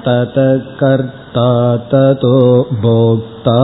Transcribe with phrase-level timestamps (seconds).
[0.08, 1.50] ततः कर्ता
[1.92, 2.38] ततो
[2.82, 3.60] भोक्ता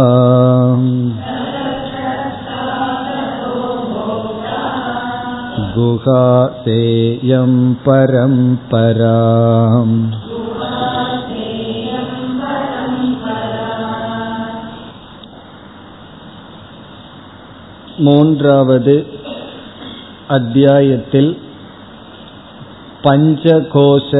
[6.23, 7.53] गुहासेयं
[7.85, 9.17] परम्परा
[18.05, 18.95] மூன்றாவது
[20.27, 21.31] அத்தியாயத்தில்
[23.03, 24.11] பஞ்சகோஷ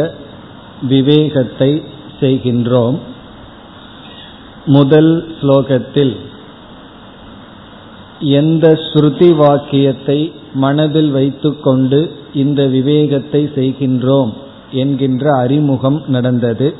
[0.83, 1.71] விவேகத்தை
[2.19, 2.97] செய்கின்றோம்
[4.66, 6.16] முதல் ஸ்லோகத்தில்
[8.20, 14.32] எந்த ஸ்ருதி வாக்கியத்தை மனதில் வைத்துக்கொண்டு இந்த விவேகத்தை செய்கின்றோம்
[14.70, 16.74] என்கின்ற அறிமுகம் நடந்தது.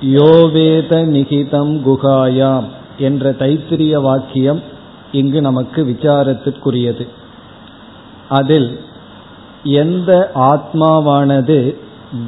[0.00, 2.64] யோவேத நிகிதம் குகாயாம்
[2.98, 4.62] என்ற தைத்திரிய வாக்கியம்
[5.12, 7.08] இங்கு நமக்கு விசாரத்திற்குரியது
[8.28, 8.80] அதில்
[9.62, 11.76] எந்த ஆத்மாவானது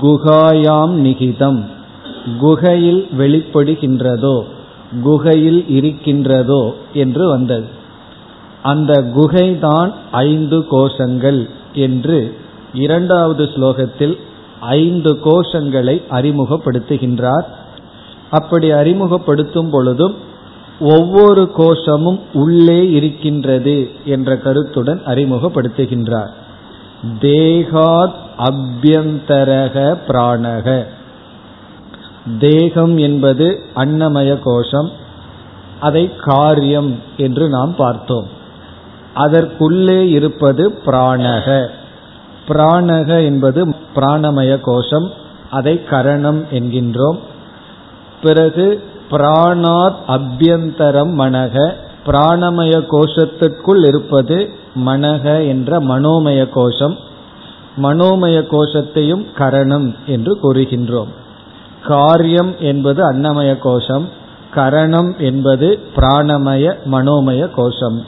[0.03, 1.65] குகாயாம் நிகிதம்
[2.39, 4.45] குகையில் வெளிப்படுகின்றதோ
[5.03, 7.67] குகையில் இருக்கின்றதோ என்று வந்தது.
[8.63, 12.37] அந்த குகைதான் ஐந்து கோஷங்கள் என்று
[12.75, 14.19] இரண்டாவது ஸ்லோகத்தில்
[14.61, 17.45] ஐந்து கோஷங்களை அறிமுகப்படுத்துகின்றார்.
[18.31, 20.15] அப்படி அறிமுகப்படுத்தும் பொழுதும்
[20.81, 26.31] ஒவ்வொரு கோஷமும் உள்ளே இருக்கின்றது என்ற கருத்துடன் அறிமுகப்படுத்துகின்றார்.
[27.21, 30.85] தேகாத் அபியந்தரக பிராணக.
[32.39, 34.91] தேகம் என்பது அன்னமய கோஷம்
[35.81, 38.29] அதை காரியம் என்று நாம் பார்த்தோம்.
[39.15, 41.69] அதற்குள்ளே இருப்பது பிராணக.
[42.49, 45.11] பிராணக என்பது பிராணமய கோஷம்
[45.51, 47.19] அதை கரணம் என்கின்றோம்.
[48.23, 51.75] பிறகு பிராணாத் அபியந்தரம் மனக.
[52.07, 54.51] பிராணமய கோஷத்திற்குள் இருப்பது
[54.87, 56.99] மனக என்ற மனோமய கோஷம்.
[57.83, 61.21] மனோமய கோஷத்தையும் கரணம் என்று கூறுகின்றோம்.
[61.87, 64.09] காரியம் என்பது அன்னமய கோஷம்
[64.55, 68.05] கரணம் என்பது பிராணமய மனோமய கோஷம்.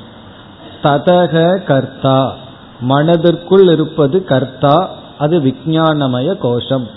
[0.83, 2.35] ததக கர்த்தா
[2.81, 6.89] மனதிற்குள் இருப்பது கர்த்தா அது விஜயானமய கோஷம்.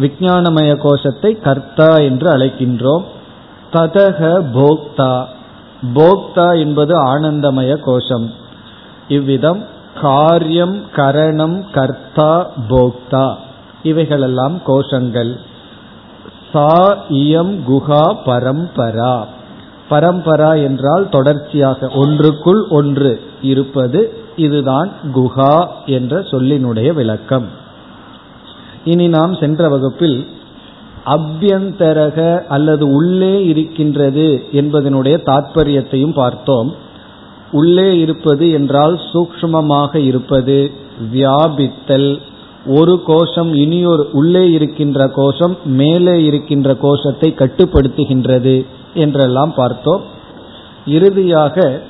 [0.00, 3.04] விஜயானமய கோஷத்தை கர்த்தா என்று அழைக்கின்றோம்.
[3.72, 5.24] ததக போக்தா
[5.94, 8.32] போக்தா என்பது ஆனந்தமய கோஷம்.
[9.08, 9.66] இவ்விதம்
[10.00, 13.36] காரியம் கரணம் கர்த்தா போக்தா
[13.82, 15.38] இவைகளெல்லாம் கோஷங்கள்.
[16.52, 19.24] சா இயம் குஹா பரம்பரா.
[19.90, 24.00] பரம்பரா என்றால் தொடர்ச்சியாக ஒன்றுக்குள் ஒன்று இருப்பது
[24.36, 27.46] இதுதான் குஹா என்ற சொல்லினுடைய விளக்கம்.
[28.84, 30.26] இனி நாம் சென்ற வகுப்பில்
[31.06, 36.74] அபியந்தரக அல்லது உள்ளே இருக்கின்றது என்பதனுடைய தாற்பயத்தையும் பார்த்தோம்.
[37.52, 40.70] உள்ளே இருப்பது என்றால் சூக்ஷ்மமாக இருப்பது
[41.12, 42.20] வியாபித்தல்
[42.66, 50.02] ஒரு கோஷம் இனியொரு உள்ளே இருக்கின்ற கோஷம் மேலே இருக்கின்ற கோஷத்தை கட்டுப்படுத்துகின்றது என்றெல்லாம் பார்த்தோம்.
[50.86, 51.80] இறுதியாக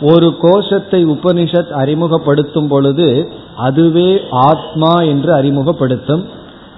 [0.00, 6.24] ஒரு கோஷத்தை உபனிஷத் அறிமுகப்படுத்தும் பொழுது அதுவே ஆத்மா என்று அறிமுகப்படுத்தும்.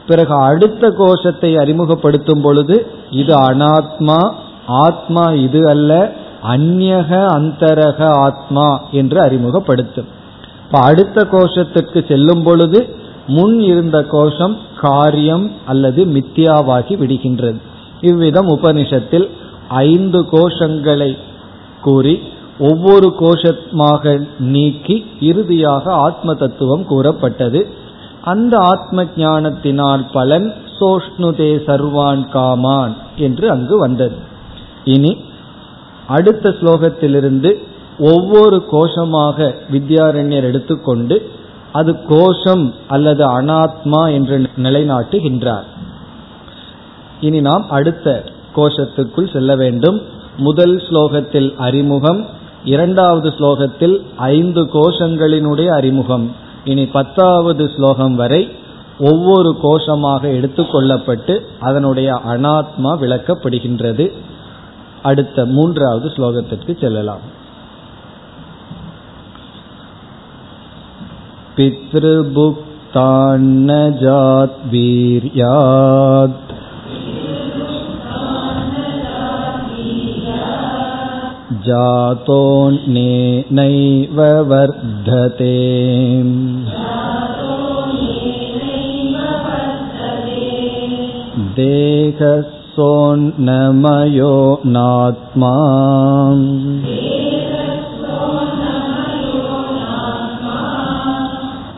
[0.07, 4.33] பிறகு அடுத்த கோஷத்தை அறிமுகப்படுத்தும் பொழுது இது அனாத்மா
[4.67, 10.07] ஆத்மா இது அல்ல அந்நக அந்தரக ஆத்மா என்று அறிமுகப்படுத்தும்.
[10.67, 12.96] இப்ப அடுத்த கோஷத்துக்கு செல்லும் பொழுது
[13.27, 17.57] முன் இருந்த கோஷம் காரியம் அல்லது மித்தியாவாகி விடுகின்றது.
[18.01, 19.29] இவ்விதம் உபனிஷத்தில்
[19.69, 21.17] ஐந்து கோஷங்களை
[21.83, 22.23] கூறி
[22.59, 27.67] ஒவ்வொரு கோஷமாக நீக்கி இறுதியாக ஆத்ம தத்துவம் கூறப்பட்டது.
[28.23, 34.17] அந்த ஆத்ம ஞானத்தினால் பலன் சோஷ்ணுதே சர்வான் காமான் என்று அங்கு வந்தது.
[34.85, 35.25] இனி
[36.07, 37.51] அடுத்த ஸ்லோகத்திலிருந்து
[37.99, 41.31] ஒவ்வொரு கோஷமாக வித்யாரண்யர் எடுத்துக்கொண்டு
[41.77, 45.67] அது கோஷம் அல்லது அனாத்மா என்று நிலைநாட்டுகின்றார்.
[47.21, 48.15] இனி நாம் அடுத்த
[48.57, 49.99] கோஷத்துக்குள் செல்ல வேண்டும்.
[50.37, 52.21] முதல் ஸ்லோகத்தில் அறிமுகம்
[52.65, 56.27] இரண்டாவது ஸ்லோகத்தில் ஐந்து கோஷங்களினுடைய அறிமுகம்.
[56.65, 58.43] இனி பத்தாவது ஸ்லோகம் வரை
[59.01, 64.07] ஒவ்வொரு கோஷமாக எடுத்துக்கொள்ளப்பட்டு அதனுடைய அனாத்மா விளக்கப்படுகின்றது.
[65.03, 67.25] அடுத்த மூன்றாவது ஸ்லோகத்திற்கு செல்லலாம்.
[71.58, 73.70] पितृभुक्तान्न
[74.02, 75.32] जाद्वीर्यात्
[81.68, 82.28] जातोऽन्येनैव
[84.52, 85.56] वर्धते
[91.58, 92.62] देहसोन्नमयो
[94.76, 95.52] नात्मा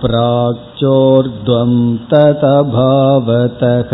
[0.04, 1.72] प्राक्चोर्ध्वं
[2.12, 3.92] ततभावतः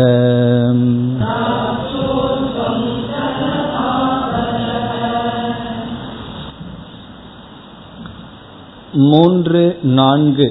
[9.04, 9.62] மூன்று
[9.94, 10.46] நான்கு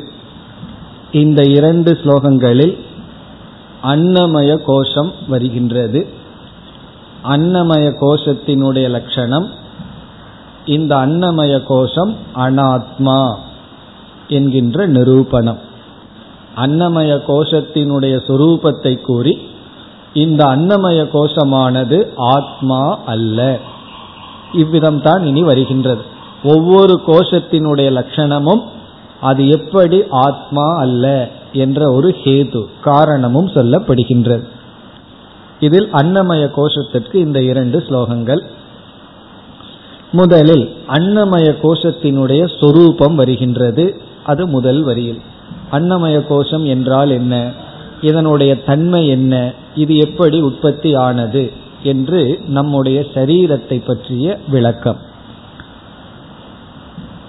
[1.11, 2.75] இந்த இரண்டு ஸ்லோகங்களில்
[3.83, 6.01] அன்னமய கோஷம் வருகின்றது
[7.27, 9.47] அன்னமய கோஷத்தினுடைய லட்சணம்
[10.65, 13.19] இந்த அன்னமய கோஷம் அனாத்மா
[14.36, 15.60] என்கின்ற நிரூபணம்.
[16.56, 19.34] அன்னமய கோஷத்தினுடைய சொரூபத்தை கூறி
[20.22, 21.98] இந்த அன்னமய கோஷமானது
[22.34, 23.58] ஆத்மா அல்ல.
[24.52, 26.02] இவ்விதம்தான் இனி வருகின்றது.
[26.44, 28.62] ஒவ்வொரு கோஷத்தினுடைய லட்சணமும்
[29.20, 31.04] அது எப்படி ஆத்மா அல்ல
[31.52, 34.44] என்ற ஒரு ஹேது காரணமும் சொல்லப்படுகின்றது.
[35.60, 38.42] இதில் அன்னமய கோஷத்திற்கு இந்த இரண்டு ஸ்லோகங்கள்.
[40.12, 43.86] முதலில் அன்னமய கோஷத்தினுடைய சொரூபம் வருகின்றது.
[44.24, 45.20] அது முதல் வரியில்.
[45.72, 47.50] அன்னமய கோஷம் என்றால் என்ன?
[48.00, 49.52] இதனுடைய தன்மை என்ன?
[49.74, 51.52] இது எப்படி உற்பத்தி ஆனது?
[51.82, 54.96] என்று நம்முடைய சரீரத்தை பற்றிய விளக்கம்.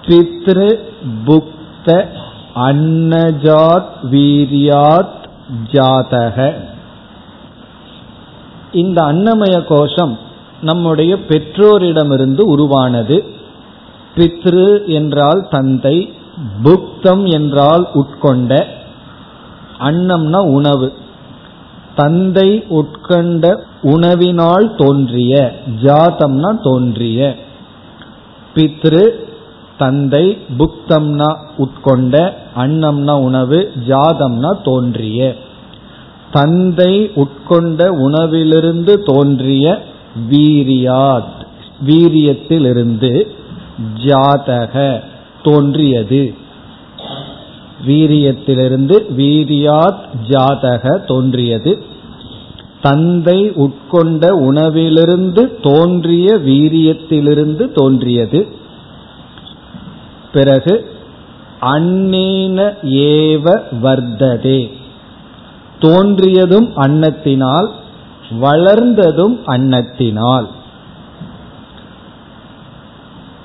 [0.02, 0.78] பித்ரு
[1.26, 2.06] புக்த
[2.54, 5.24] அன்னஜாத் வீரியாத்
[5.72, 6.54] ஜாதக.
[8.72, 10.18] இந்த அன்னமய கோஷம்
[10.62, 13.24] நம்முடைய பெற்றோரிடமிருந்து உருவானது.
[14.16, 16.12] பித்ரு என்றால் தந்தை
[16.64, 18.64] புக்தம் என்றால் உட்கொண்ட
[19.78, 20.92] அன்னம்னா உணவு.
[21.94, 27.36] தந்தை உட்கொண்ட உணவினால் தோன்றிய ஜாதம்னா தோன்றிய.
[28.54, 29.10] பித்ரு
[29.78, 35.34] தந்தை புக்தம்னா உட்கொண்ட அன்னம்னா உணவு ஜாதம்னா தோன்றிய.
[36.32, 39.82] தந்தை உட்கொண்ட உணவிலிருந்து தோன்றிய
[40.30, 41.44] வீரியாத்
[41.86, 43.26] வீரியத்திலிருந்து
[44.04, 45.02] ஜாதக.
[45.46, 46.22] தோன்றியது.
[47.86, 51.72] வீரியத்திலிருந்து வீரியாத் ஜாதக தோன்றியது.
[52.82, 58.40] தந்தை உட்கொண்ட உணவிலிருந்து தோன்றிய வீரியத்திலிருந்து தோன்றியது.
[60.32, 60.74] பிறகு
[61.60, 62.58] அன்னேன
[63.04, 63.46] ஏவ
[63.82, 64.60] வர்த்ததே.
[65.80, 67.70] தோன்றியதும் அன்னத்தினால்
[68.40, 70.48] வளர்ந்ததும் அன்னத்தினால்.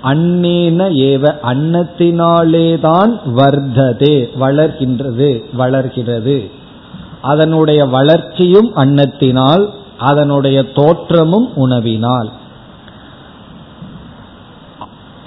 [0.03, 6.49] அன்னேன ஏவ அன்னத்தினாலேதான் வர்த்ததே வளர்கின்றது வளர்கிறது.
[7.21, 9.67] அதனுடைய வளர்ச்சியும் அன்னத்தினால்
[9.97, 12.29] அதனுடைய தோற்றமும் உணவினால்.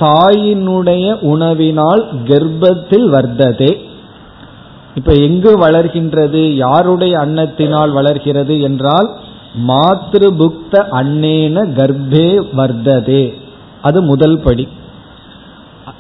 [0.00, 3.72] தாயினுடைய உணவினால் கர்ப்பத்தில் வர்த்ததே.
[4.94, 9.10] இப்ப எங்கு வளர்கின்றது யாருடைய அன்னத்தினால் வளர்கிறது என்றால்
[9.68, 13.42] மாத்ரு புக்த அன்னேன கர்ப்பே வர்த்ததே.
[13.84, 14.64] அது முதல் படி.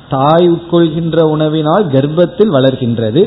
[0.08, 3.22] தாய் உட்கொள்கின்ற உணவினால் கர்ப்பத்தில் வளர்கின்றது.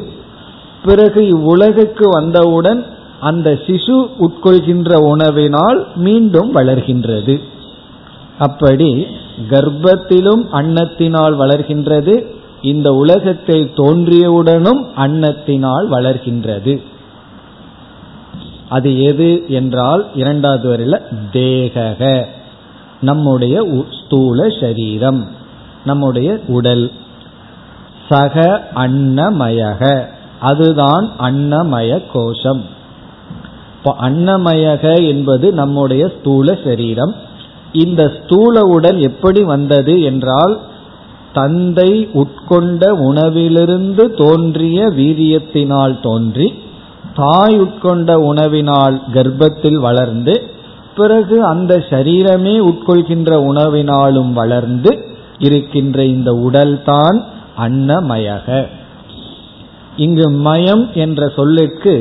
[0.85, 2.81] பிறகு இவ்வுலகுக்கு வந்தவுடன்
[3.19, 3.95] அந்த சிசு
[4.25, 7.35] உட்கொள்கின்ற உணவினால் மீண்டும் வளர்கின்றது.
[8.37, 8.89] அப்படி
[9.49, 12.15] கர்ப்பத்திலும் அன்னத்தினால் வளர்கின்றது.
[12.61, 16.75] இந்த உலகத்தை தோன்றியவுடனும் அன்னத்தினால் வளர்கின்றது.
[18.69, 20.99] அது எது என்றால் இரண்டாவது வரையில்
[21.33, 22.01] தேகக.
[23.01, 25.27] நம்முடைய ஸ்தூல சரீரம்
[25.85, 26.91] நம்முடைய உடல்.
[28.09, 30.03] சக அன்னமயக
[30.39, 32.65] அதுதான் அன்னமய கோஷம்.
[33.83, 37.15] அன்னமயக என்பது நம்முடைய ஸ்தூல சரீரம்.
[37.71, 40.59] இந்த ஸ்தூல உடல் எப்படி வந்தது என்றால்
[41.33, 46.53] தந்தை உட்கொண்ட உணவிலிருந்து தோன்றிய வீரியத்தினால் தோன்றி
[47.15, 50.55] தாய் உட்கொண்ட உணவினால் கர்ப்பத்தில் வளர்ந்து
[50.97, 54.91] பிறகு அந்த சரீரமே உட்கொள்கின்ற உணவினாலும் வளர்ந்து
[55.37, 57.17] இருக்கின்ற இந்த உடல்தான்
[57.57, 58.65] அன்னமயக.
[59.95, 61.93] இங்கு மயம் என்ற சொல்லுக்கு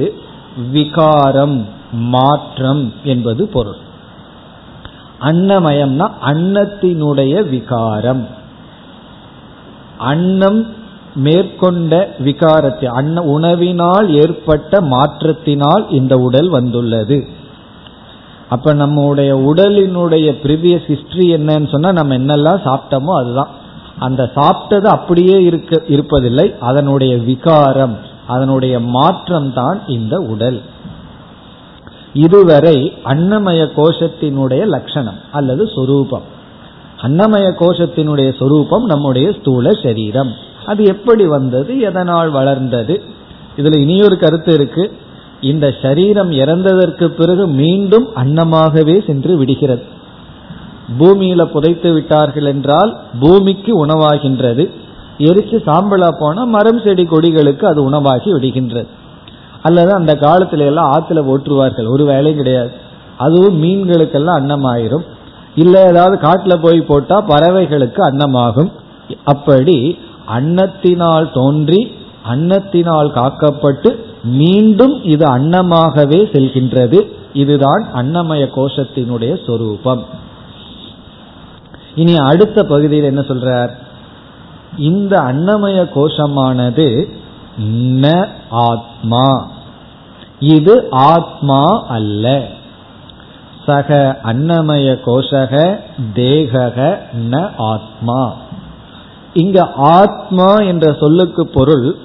[0.73, 1.59] விகாரம்
[1.93, 3.81] மாற்றம் என்பது பொருள்.
[5.21, 8.25] அன்னமயம்னா அன்னத்தினுடைய விகாரம்.
[9.99, 10.61] அன்னம்
[11.15, 11.93] மேற்கொண்ட
[12.25, 17.19] விகாரத்தை அன்ன உணவினால் ஏற்பட்ட மாற்றத்தினால் இந்த உடல் வந்துள்ளது.
[18.49, 23.49] அப்ப நம்முடைய உடலினுடைய ப்ரீவியஸ் ஹிஸ்டரி என்னன்னு சொன்னா நம்ம என்னெல்லாம் சாப்பிட்டோமோ அதுதான்.
[23.99, 26.59] அந்த சாப்பிட்டது அப்படியே இருக்க இருப்பதில்லை.
[26.59, 30.63] அதனுடைய விகாரம் அதனுடைய மாற்றம் தான் இந்த உடல்.
[32.13, 36.23] இதுவரை அன்னமய கோஷத்தினுடைய லட்சணம் அல்லது சொரூபம்.
[37.03, 40.33] அன்னமய கோஷத்தினுடைய சொரூபம் நம்முடைய ஸ்தூல சரீரம்.
[40.67, 43.03] அது எப்படி வந்தது எதனால் வளர்ந்தது?
[43.57, 44.93] இதுல இனியொரு கருத்து இருக்கு.
[45.41, 49.83] இந்த சரீரம் இறந்ததற்கு பிறகு மீண்டும் அன்னமாகவே சென்று விடுகிறது.
[50.99, 54.71] பூமியில புதைத்து விட்டார்கள் என்றால் பூமிக்கு உணவாகின்றது.
[55.19, 58.87] எரிச்சு சாம்பலா போனா மரம் செடி கொடிகளுக்கு அது உணவாகி விடுகின்றது.
[59.63, 62.71] அல்லது அந்த காலத்துல எல்லாம் ஆத்துல ஓட்டுருவார்கள் ஒரு வேலையும் கிடையாது.
[63.17, 65.05] அதுவும் மீன்களுக்கெல்லாம் அன்னமாயிரும்.
[65.55, 68.71] இல்லை ஏதாவது காட்டுல போய் போட்டா பறவைகளுக்கு அன்னமாகும்.
[69.25, 69.99] அப்படி
[70.39, 71.93] அன்னத்தினால் தோன்றி
[72.29, 77.11] அன்னத்தினால் காக்கப்பட்டு மீண்டும் இது அன்னமாகவே செல்கின்றது.
[77.33, 80.07] இதுதான் அன்னமய கோஷத்தினுடைய சொரூபம்.
[81.95, 83.71] இனி அடுத்த பகுதியில் என்ன சொல்றார்?
[84.79, 87.13] இந்த அன்னமய கோஷமானது
[87.81, 89.51] ந ஆத்மா.
[90.39, 92.47] இது ஆத்மா அல்ல.
[93.67, 95.79] சக அன்னமய கோஷக
[96.15, 96.99] தேகக
[97.31, 98.35] ந ஆத்மா.
[99.35, 101.97] இங்க ஆத்மா என்ற சொல்லுக்கு பொருள்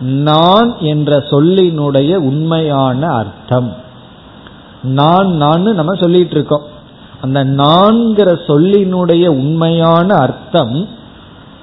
[0.00, 3.74] நான் என்ற சொல்லினுடைய உண்மையான அர்த்தம்.
[4.82, 6.62] நான் நான் நம்ம சொல்லிட்டு இருக்கோம்
[7.22, 10.88] அந்த நான்கிற சொல்லினுடைய உண்மையான அர்த்தம்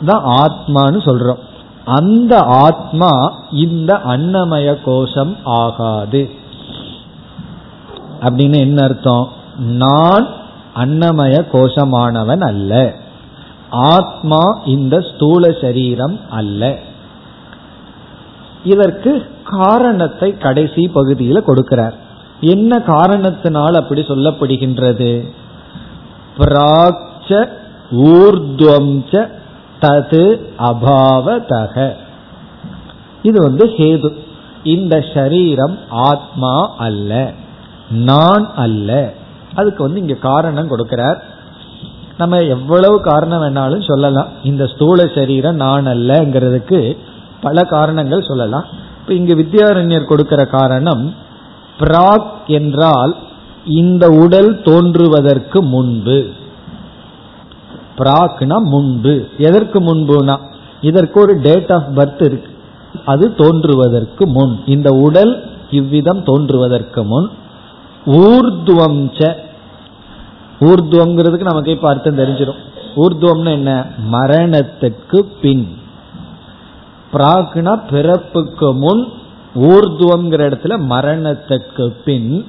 [0.05, 1.39] தான் ஆத்மான்னு சொல்றோம்.
[1.85, 6.29] அந்த ஆத்மா இந்த அன்னமய கோஷம் ஆகாது.
[8.21, 9.29] அப்படின்னு என்ன அர்த்தம்?
[9.57, 10.27] நான்
[10.75, 12.93] அன்னமய கோஷமானவன் அல்ல.
[13.69, 16.79] ஆத்மா இந்த ஸ்தூல சரீரம் அல்ல.
[18.65, 21.93] இதற்கு காரணத்தை கடைசி பகுதியில் கொடுக்கிறார்.
[22.39, 25.11] என்ன காரணத்தினால் அப்படி சொல்லப்படுகின்றது?
[26.37, 27.49] பிராக்ச
[27.91, 29.27] ஊர்துவம்
[29.81, 30.23] தது
[30.57, 31.93] அபாவதக.
[33.23, 34.09] இது வந்து ஹேது.
[34.63, 37.31] இந்த சரீரம் ஆத்மா அல்ல
[37.89, 39.13] நான் அல்ல.
[39.55, 41.19] அதுக்கு வந்து இங்க காரணம் கொடுக்கிறார்.
[42.17, 44.27] நம்ம எவ்வளவு காரணம் வேணாலும் சொல்லலாம்.
[44.43, 46.97] இந்த ஸ்தூல சரீரம் நான் அல்லங்கிறதுக்கு
[47.41, 48.65] பல காரணங்கள் சொல்லலாம்.
[49.01, 51.13] இப்ப இங்கு வித்யாரண்யர் கொடுக்கிற காரணம்
[51.79, 53.15] பிராக் என்றால்
[53.65, 56.29] இந்த உடல் தோன்றுவதற்கு முன்பு.
[57.97, 59.29] பிராக்னா முன்பு.
[59.37, 60.37] எதற்கு முன்புனா
[60.81, 62.51] இதற்கு ஒரு டேட் ஆஃப் பர்த் இருக்கு.
[63.05, 64.59] அது தோன்றுவதற்கு முன்.
[64.65, 67.29] இந்த உடல் இவ்விதம் தோன்றுவதற்கு முன்.
[68.05, 69.35] ஊர்துவம்
[70.59, 72.61] ஊர்துவம்ங்கிறதுக்கு நமக்கு இப்ப அர்த்தம் தெரிஞ்சிடும்
[72.95, 73.85] ஊர்துவம்னு என்ன?
[74.11, 75.77] மரணத்துக்கு பின்.
[77.15, 79.07] பிராக்னா பிறப்புக்கு முன்
[79.55, 82.47] ஊர்துவம்ங்கிற இடத்துல மரணத்துக்கு பின்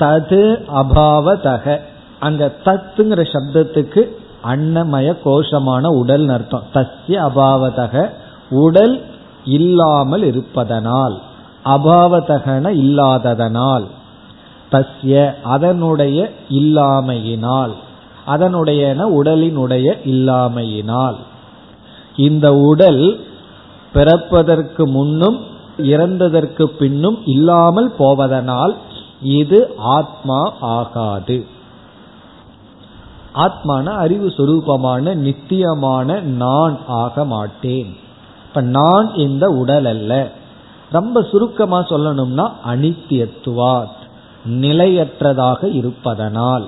[0.00, 1.80] தது அபாவதக.
[2.20, 4.02] அங்க தத்துங்கிற சப்தத்துக்கு
[4.44, 6.62] அன்னமய கோஷமான உடல் அர்த்தம்.
[6.74, 8.10] தஸ்ய அபாவதக.
[8.50, 9.04] உடல்
[9.44, 11.20] இல்லாமல் இருப்பதனால்.
[11.64, 13.86] அபாவதகன இல்லாததனால்.
[14.72, 17.72] தஸ்ய அதனுடைய இல்லாமையினால்.
[18.24, 21.16] அதனுடைய உடலினுடைய இல்லாமையினால்.
[22.20, 23.02] இந்த உடல்
[23.92, 25.38] பிறப்பதற்கு முன்னும்
[25.78, 28.74] இறந்ததற்கு பின்னும் இல்லாமல் போவதனால்
[29.22, 31.46] இது ஆத்மா ஆகாது.
[33.34, 37.96] ஆத்மான அறிவு சுரூபமான நித்தியமான நான் ஆக மாட்டேன்.
[38.48, 40.30] இப்ப நான் இந்த உடல் அல்ல.
[40.90, 43.98] ரொம்ப சுருக்கமா சொல்லணும்னா அனித்தியத்துவாத்
[44.60, 46.66] நிலையற்றதாக இருப்பதனால்.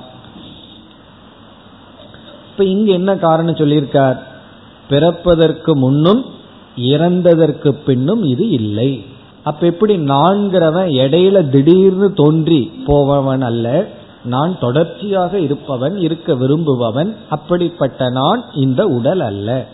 [2.50, 4.18] இப்ப இங்க என்ன காரணம் சொல்லியிருக்கார்?
[4.88, 6.24] பிறப்பதற்கு முன்னும்
[6.76, 9.04] இறந்ததற்கு பின்னும் இது இல்லை.
[9.42, 13.88] அப்ப எப்படி நான்கிறவன் இடையில திடீர்னு தோன்றி போபவன் அல்ல
[14.24, 19.66] நான் தொடர்ச்சியாக இருப்பவன் இருக்க விரும்புபவன் அப்படிப்பட்ட நான் இந்த உடல் அல்ல.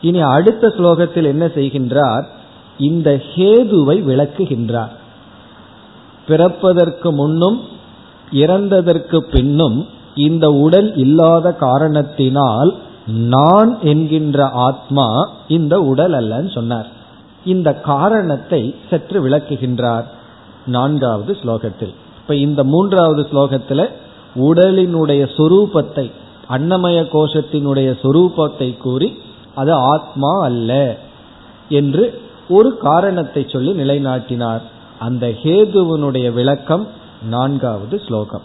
[0.00, 2.24] இனி அடுத்த ஸ்லோகத்தில் என்ன செய்கின்றார்?
[2.78, 4.92] இந்த ஹேதுவை விளக்குகின்றார்.
[6.26, 7.60] பிறப்பதற்கு முன்னும்
[8.32, 12.74] இறந்ததற்கு பின்னும் இந்த உடல் இல்லாத காரணத்தினால்
[13.06, 16.88] நான் என்கின்ற ஆத்மா இந்த உடல் அல்லன்னு சொன்னார்.
[17.44, 20.04] இந்த காரணத்தை சற்று விளக்குகின்றார்
[20.66, 21.94] நான்காவது ஸ்லோகத்தில்.
[22.18, 23.88] இப்ப இந்த மூன்றாவது ஸ்லோகத்துல
[24.34, 26.10] உடலினுடைய சொரூபத்தை
[26.50, 29.18] அன்னமய கோஷத்தினுடைய சொரூபத்தை கூறி
[29.54, 30.98] அது ஆத்மா அல்ல
[31.68, 34.60] என்று ஒரு காரணத்தை சொல்லி நிலைநாட்டினார்.
[34.98, 36.86] அந்த ஹேதுவனுடைய விளக்கம்
[37.28, 38.42] நான்காவது ஸ்லோகம்.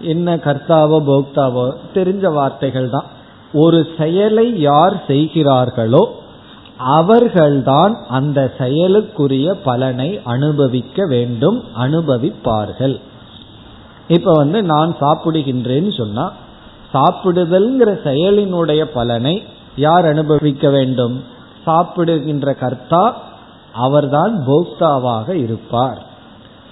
[0.00, 3.04] என்ன கர்த்தாவோ போக்தாவோ தெரிஞ்ச வார்த்தைகள் தான்
[3.52, 6.18] ஒரு செயலை யார் செய்கிறார்களோ
[6.81, 13.01] அவர்கள்தான் அந்த செயலுக்குரிய பலனை அனுபவிக்க வேண்டும் அனுபவிப்பார்கள்.
[14.09, 16.33] இப்ப வந்து நான் சாப்பிடுகின்றேன்னு சொன்னா
[16.95, 19.45] சாப்பிடுதல்ங்கிற செயலினுடைய பலனை
[19.77, 21.25] யார் அனுபவிக்க வேண்டும்?
[21.65, 23.17] சாப்பிடுகின்ற கர்த்தா
[23.73, 26.07] அவர்தான் போக்தாவாக இருப்பார்.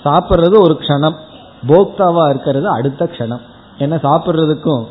[0.05, 1.15] சாப்பிட்றது ஒரு க்ஷணம்
[1.69, 3.41] போக்தாவா இருக்கிறது அடுத்த க்ஷணம்.
[3.79, 4.85] என்ன சாப்பிட்றதுக்கும்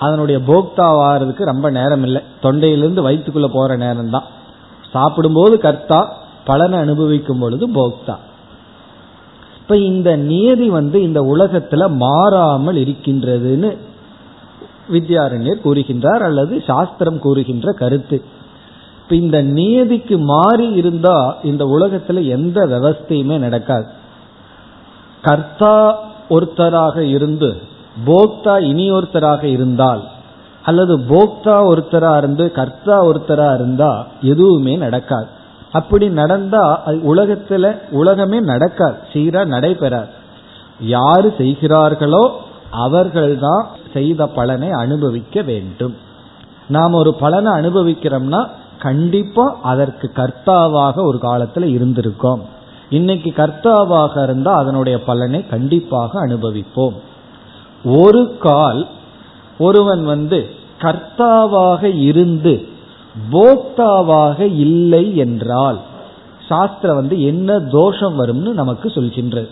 [0.00, 4.26] அதனுடைய போக்தாவாகிறதுக்கு ரொம்ப நேரம் இல்லை தொண்டையிலிருந்து வயிற்றுக்குள்ள போற நேரம் தான்
[4.92, 6.00] சாப்பிடும்போது கர்த்தா
[6.44, 8.14] பலனை அனுபவிக்கும் பொழுது போக்தா.
[9.60, 13.70] இப்ப இந்த நியதி வந்து இந்த உலகத்துல மாறாமல் இருக்கின்றதுன்னு
[14.92, 18.18] வித்யாரண்யர் கூறுகின்றார் அல்லது சாஸ்திரம் கூறுகின்ற கருத்து.
[19.02, 23.88] இப்ப இந்த நியதிக்கு மாறி இருந்தா இந்த உலகத்துல எந்த விவஸ்தையுமே நடக்காது.
[25.22, 25.76] கர்த்தா
[26.30, 27.50] ஒருத்தராக இருந்து
[28.06, 30.02] போக்தா இனி ஒருத்தராக இருந்தால்
[30.62, 35.26] அல்லது போக்தா ஒருத்தரா இருந்து கர்த்தா ஒருத்தரா இருந்தா எதுவுமே நடக்காது.
[35.72, 40.08] அப்படி நடந்தா அது உலகத்துல உலகமே நடக்காது சீரா நடைபெறாது.
[40.80, 42.30] யாரு செய்கிறார்களோ
[42.70, 45.94] அவர்கள்தான் செய்த பலனை அனுபவிக்க வேண்டும்.
[46.68, 48.48] நாம் ஒரு பலனை அனுபவிக்கிறோம்னா
[48.78, 52.40] கண்டிப்பா அதற்கு கர்த்தாவாக ஒரு காலத்துல இருந்திருக்கோம்.
[52.90, 56.94] இன்னைக்கு கர்த்தாவாக இருந்தா அதனுடைய பலனை கண்டிப்பாக அனுபவிப்போம்.
[57.84, 58.88] ஒரு கால்
[59.58, 62.68] ஒருவன் வந்து கர்த்தாவாக இருந்து
[63.32, 65.78] போக்தாவாக இல்லை என்றால்
[66.48, 69.48] சாஸ்திரம் வந்து என்ன தோஷம் வரும்னு நமக்கு சொல்கின்றது.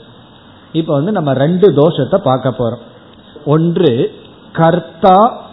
[0.72, 2.84] இப்ப வந்து நம்ம ரெண்டு தோஷத்தை பார்க்க போறோம்.
[3.44, 4.20] ஒன்று
[4.52, 5.44] கர்த்தா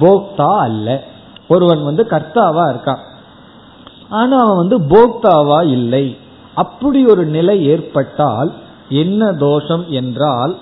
[0.00, 1.04] போக்தா அல்ல.
[1.48, 3.02] ஒருவன் வந்து கர்த்தாவா இருக்கான்
[4.08, 6.16] ஆனா அவன் வந்து போக்தாவா இல்லை.
[6.54, 8.52] அப்படி ஒரு நிலை ஏற்பட்டால்
[8.88, 10.56] என்ன தோஷம் என்றால்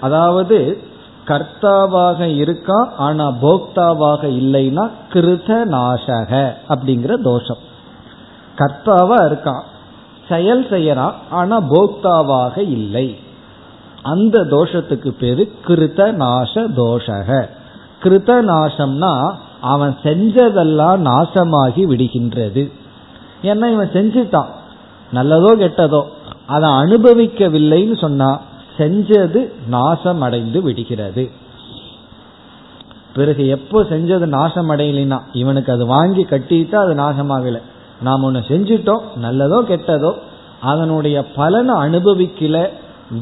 [0.00, 0.78] அதாவது
[1.26, 7.56] கர்த்தாவாக இருக்கான் ஆனா போக்தாவாக இல்லைன்னா கிருத நாசக அப்படிங்கிற தோஷம்.
[8.56, 9.62] கர்த்தாவா இருக்கான்
[10.28, 13.18] செயல் செய்யறான் ஆனா போக்தாவாக இல்லை.
[14.02, 17.46] அந்த தோஷத்துக்கு பேரு கிருத நாச தோஷக.
[18.02, 22.70] கிருத நாசம்னா அவன் செஞ்சதெல்லாம் நாசமாகி விடுகின்றது.
[23.42, 24.46] ஏன்னா இவன் செஞ்சுட்டான்.
[25.12, 26.02] நல்லதோ கெட்டதோ
[26.46, 28.40] அதை அனுபவிக்கவில்லைன்னு சொன்னா
[28.78, 31.30] செஞ்சது நாசம் அடைந்து விடுகிறது.
[33.14, 37.60] பிறகு எப்போ செஞ்சது நாசம் அடையலைன்னா இவனுக்கு அது வாங்கி கட்டிட்டா அது நாசமாகல.
[38.02, 40.12] நாம் ஒன்று செஞ்சிட்டோம் நல்லதோ கெட்டதோ
[40.60, 42.68] அதனுடைய பலனை அனுபவிக்கல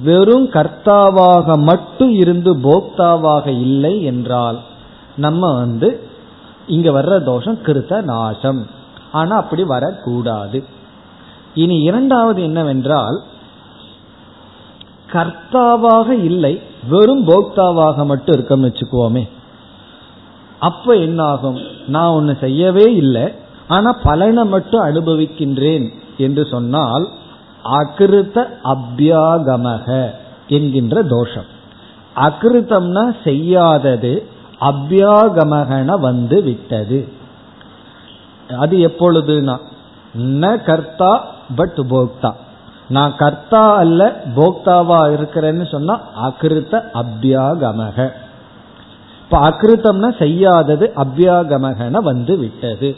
[0.02, 4.58] வெறும் கர்த்தாவாக மட்டும் இருந்து போக்தாவாக இல்லை என்றால்
[5.16, 6.00] நம்ம வந்து
[6.66, 8.66] இங்க வர்ற தோஷம் கிருத்த நாசம்.
[9.12, 10.64] ஆனா அப்படி வரக்கூடாது.
[11.54, 13.22] இனி இரண்டாவது என்னவென்றால்
[15.14, 19.24] கர்த்தாவாக இல்லை வெறும் போக்தாவாக மட்டும் இருக்கோம்னு வச்சுக்குவோமே.
[20.58, 23.24] அப்ப என்ன ஆகும் நான் ஒன்னு செய்யவே இல்லை
[23.68, 25.86] ஆனா பலனை மட்டும் அனுபவிக்கின்றேன்
[26.18, 27.06] என்று சொன்னால்
[27.78, 29.88] அகிருத்த அபியாகமக
[30.48, 31.48] என்கின்ற தோஷம்.
[32.16, 34.12] அகிருத்தம்னா செய்யாதது
[34.60, 37.08] அபியாகமகன வந்து விட்டது.
[38.58, 39.56] அது எப்பொழுதுனா
[40.16, 41.12] ந கர்த்தா
[41.56, 42.30] பட் போக்தா.
[42.88, 48.12] நான் கர்த்தா அல்ல போக்தாவா இருக்கிறேன்னு சொன்னா அகிருத்த அபியாகமக.
[49.22, 52.96] இப்ப அகிருத்தம்னா செய்யாதது அபியாகமகன வந்து விட்டது.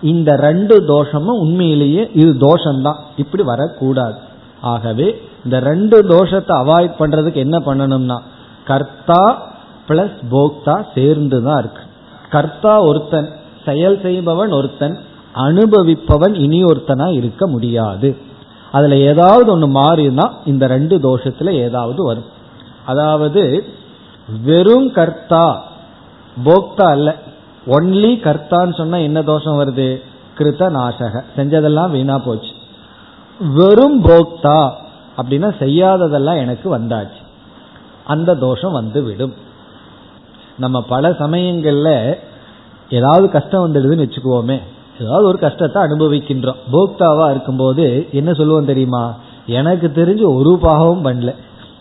[0.00, 2.96] இந்த ரெண்டு தோஷமும் உண்மையிலேயே இது தோஷம்தான்.
[3.16, 4.14] இப்படி வரக்கூடாது.
[4.60, 8.18] ஆகவே இந்த ரெண்டு தோஷத்தை அவாய்ட் பண்றதுக்கு என்ன பண்ணணும்னா
[8.64, 9.42] கர்த்தா
[9.88, 11.82] பிளஸ் போக்தா சேர்ந்து தான் இருக்கு.
[12.30, 13.28] கர்த்தா ஒருத்தன்
[13.64, 14.98] செயல் செய்பவன் ஒருத்தன்
[15.34, 18.16] அனுபவிப்பவன் இனி ஒருத்தனா இருக்க முடியாது.
[18.72, 22.24] அதுல ஏதாவது ஒன்று மாறினா இந்த ரெண்டு தோஷத்துல ஏதாவது வரும்.
[22.84, 23.64] அதாவது
[24.42, 25.64] வெறும் கர்த்தா
[26.44, 27.16] போக்தா அல்ல.
[27.66, 30.02] ஒன்லி கர்த்தான்னு சொன்னா என்ன தோஷம் வருது?
[30.38, 32.50] கிருத்த நாசக செஞ்சதெல்லாம் வீணா போச்சு.
[33.38, 34.70] வெறும் போக்தா
[35.16, 37.20] அப்படின்னா செய்யாததெல்லாம் எனக்கு வந்தாச்சு.
[38.04, 39.34] அந்த தோஷம் வந்து விடும்
[40.56, 42.16] நம்ம பல சமயங்கள்ல
[42.88, 44.60] ஏதாவது கஷ்டம் வந்துடுதுன்னு வச்சுக்குவோமே.
[45.00, 46.56] ஏதாவது ஒரு கஷ்டத்தை அனுபவிக்கின்றோம்.
[46.72, 49.14] போக்தாவா இருக்கும்போது என்ன சொல்லுவோம் தெரியுமா?
[49.46, 51.34] எனக்கு தெரிஞ்சு ஒரு பாகமும் பண்ணல.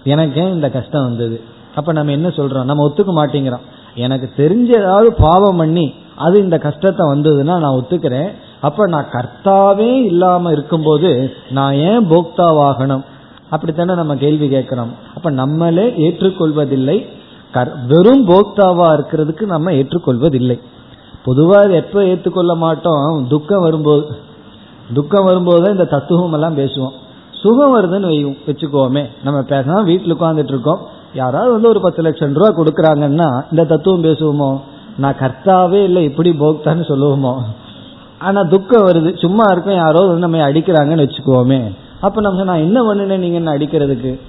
[0.04, 1.42] எனக்கே இந்த கஷ்டம் வந்தது.
[1.76, 2.64] அப்ப நம்ம என்ன சொல்றோம்?
[2.64, 3.66] நம்ம ஒத்துக்க மாட்டேங்கிறோம்.
[3.96, 8.32] எனக்கு தெரிஞ்ச ஏதாவது பாவம் பண்ணி அது இந்த கஷ்டத்தை வந்ததுன்னா நான் ஒத்துக்கிறேன்.
[8.62, 13.04] அப்ப நான் கர்த்தாவே இல்லாம இருக்கும்போது நான் ஏன் போக்தாவாகணும்?
[13.50, 14.92] அப்படித்தானே நம்ம கேள்வி கேட்கிறோம்.
[15.16, 17.06] அப்ப நம்மளே ஏற்றுக்கொள்வதில்லை.
[17.88, 20.60] வெறும் போக்தாவா இருக்கிறதுக்கு நம்ம ஏற்றுக்கொள்வதில்லை.
[21.26, 23.28] பொதுவாக எப்ப ஏற்றுக்கொள்ள மாட்டோம்?
[23.28, 24.08] துக்கம் வரும்போது.
[24.94, 26.92] துக்கம் வரும்போது இந்த தத்துவம் எல்லாம் பேசுவோம்.
[27.32, 29.10] சுகம் வருதுன்னு வச்சுக்கோமே.
[29.24, 30.80] நம்ம பேசலாம் வீட்டில் உட்காந்துட்டு இருக்கோம்.
[31.14, 34.62] யாராவது வந்து ஒரு பத்து லட்சம் ரூபா கொடுக்குறாங்கன்னா இந்த தத்துவம் பேசுவோமோ?
[34.98, 37.38] நான் கர்த்தாவே இல்லை இப்படி போக்தான்னு சொல்லுவோமோ?
[38.20, 39.20] ஆனால் துக்கம் வருது.
[39.20, 41.62] சும்மா இருக்கும் யாரோ வந்து நம்ம அடிக்கிறாங்கன்னு வச்சுக்குவோமே
[42.02, 44.20] அப்போ நம்ம நான் என்ன பண்ணினேன் நீங்க என்ன அடிக்கிறதுக்கு?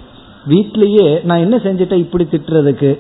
[0.49, 2.99] வீட்லேயே நான் என்ன செஞ்சுட்டேன் இப்படி திட்டுறதுக்கு?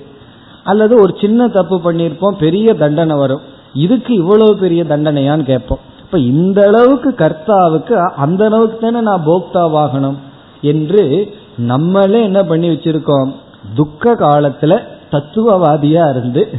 [0.65, 3.41] அல்லது ஒரு சின்ன தப்பு பண்ணியிருப்போம் பெரிய தண்டனை வரும்.
[3.75, 5.79] இதுக்கு இவ்வளவு பெரிய தண்டனையான்னு கேட்போம்.
[6.01, 10.15] இப்ப இந்த அளவுக்கு கர்த்தாவுக்கு அந்த அளவுக்கு தானே நான் போக்தாவாகணும்
[10.61, 13.35] என்று நம்மளே என்ன பண்ணி வச்சிருக்கோம்?
[13.75, 16.51] துக்க காலத்துல தத்துவவாதியா இருந்து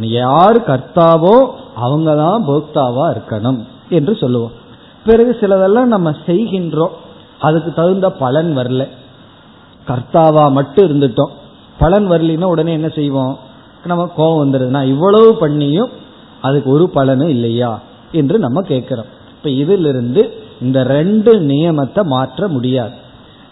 [0.00, 1.46] யார் கர்த்தாவோ
[1.76, 4.50] அவங்க தான் போக்தாவா இருக்கணும் என்று சொல்லுவோம்.
[5.04, 6.94] பிறகு சிலதெல்லாம் நம்ம செய்கின்றோம்.
[7.38, 8.88] அதுக்கு தகுந்த பலன் வரல.
[9.86, 11.30] கர்த்தாவா மட்டும் இருந்துட்டோம்.
[11.78, 13.38] பலன் வரலின்னா உடனே என்ன செய்வோம்?
[13.84, 15.90] நம்ம கோபம் வந்துடுது நான் இவ்வளவு பண்ணியும்
[16.46, 17.72] அதுக்கு ஒரு பலனும் இல்லையா
[18.20, 19.10] என்று நம்ம கேட்கிறோம்.
[19.36, 20.22] இப்ப இதிலிருந்து
[20.64, 22.94] இந்த ரெண்டு நியமத்தை மாற்ற முடியாது.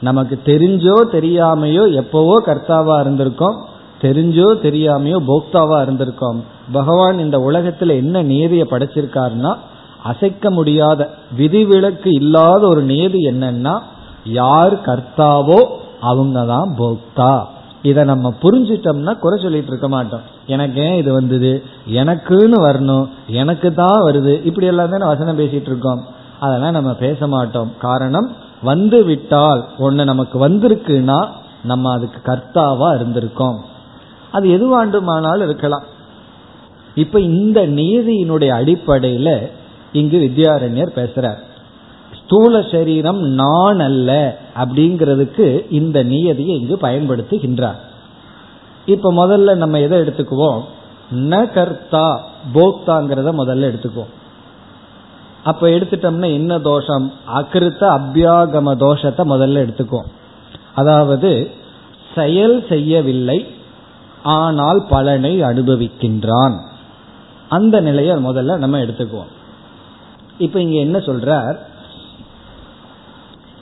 [0.09, 3.59] நமக்கு தெரிஞ்சோ தெரியாமையோ எப்பவோ கர்த்தாவா இருந்திருக்கோம்.
[4.05, 6.39] தெரிஞ்சோ தெரியாமையோ போக்தாவா இருந்திருக்கோம்.
[6.73, 9.53] பகவான் இந்த உலகத்துல என்ன நியதியை படைச்சிருக்காருன்னா
[10.11, 11.01] அசைக்க முடியாத
[11.39, 13.75] விதிவிலக்கு இல்லாத ஒரு நியதி என்னன்னா
[14.39, 15.61] யார் கர்த்தாவோ
[16.11, 17.35] அவங்க தான் போக்தா.
[17.83, 20.21] இதை நம்ம புரிஞ்சிட்டோம்னா குறை சொல்லிட்டு இருக்க மாட்டோம்.
[20.47, 26.05] எனக்கு ஏன் இது வந்தது எனக்குன்னு வரணும் எனக்கு தான் வருது இப்படி எல்லாம் தானே வசனம் பேசிட்டு இருக்கோம்.
[26.41, 27.73] அதெல்லாம் நம்ம பேச மாட்டோம்.
[27.79, 31.29] காரணம் வந்து விட்டால் ஒன்று நமக்கு வந்திருக்குன்னா
[31.63, 33.59] நம்ம அதுக்கு கர்த்தாவா இருந்திருக்கோம்.
[34.33, 35.85] அது எதுவாண்டுமானாலும் இருக்கலாம்.
[36.95, 39.51] இப்ப இந்த நீதியினுடைய அடிப்படையில
[39.93, 41.41] இங்கு வித்யாரண்யர் பேசுறார்.
[42.33, 47.77] ஸ்தூல சரீரம் நான் அல்ல அப்படிங்கிறதுக்கு இந்த நியதியை இங்கு பயன்படுத்துகின்றார்.
[48.87, 50.61] இப்ப முதல்ல நம்ம எதை எடுத்துக்குவோம்?
[51.11, 52.21] ந கர்த்தா
[52.55, 54.13] போக்தாங்கிறத முதல்ல எடுத்துக்குவோம்.
[55.45, 57.13] அப்ப எடுத்துட்டோம்னா என்ன தோஷம்?
[57.35, 60.11] அகிருத்த அபியாகம தோஷத்தை முதல்ல எடுத்துக்குவோம்.
[60.75, 61.51] அதாவது
[62.15, 63.47] செயல் செய்யவில்லை
[64.23, 66.59] ஆனால் பலனை அனுபவிக்கின்றான்.
[67.49, 69.31] அந்த நிலையை முதல்ல நம்ம எடுத்துக்குவோம்.
[70.39, 71.59] இப்ப இங்க என்ன சொல்றார்?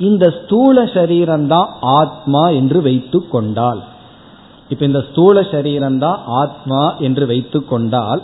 [0.00, 3.80] இந்த ஸ்தூல சரீரம்தான் ஆத்மா என்று வைத்து கொண்டால்.
[4.68, 8.22] இப்ப இந்த ஸ்தூல சரீரம்தான் ஆத்மா என்று வைத்து கொண்டால்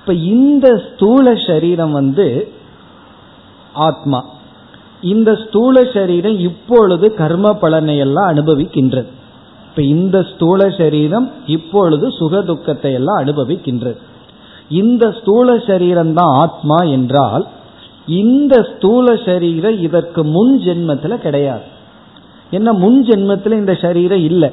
[0.00, 2.26] இப்ப இந்த ஸ்தூல சரீரம் வந்து
[3.88, 4.20] ஆத்மா.
[5.00, 9.10] இந்த ஸ்தூல சரீரம் இப்பொழுது கர்ம பலனை எல்லாம் அனுபவிக்கின்றது.
[9.68, 13.98] இப்ப இந்த ஸ்தூல சரீரம் இப்பொழுது சுக துக்கத்தை எல்லாம் அனுபவிக்கின்றது.
[14.68, 17.44] இந்த ஸ்தூல சரீரம் தான் ஆத்மா என்றால்
[18.06, 21.60] இந்த ஸ்தூல சரீரம் இதற்கு முன் ஜென்மத்துல கிடையாது.
[22.50, 24.50] என்ன முன் ஜென்மத்துல இந்த சரீரம் இல்லை.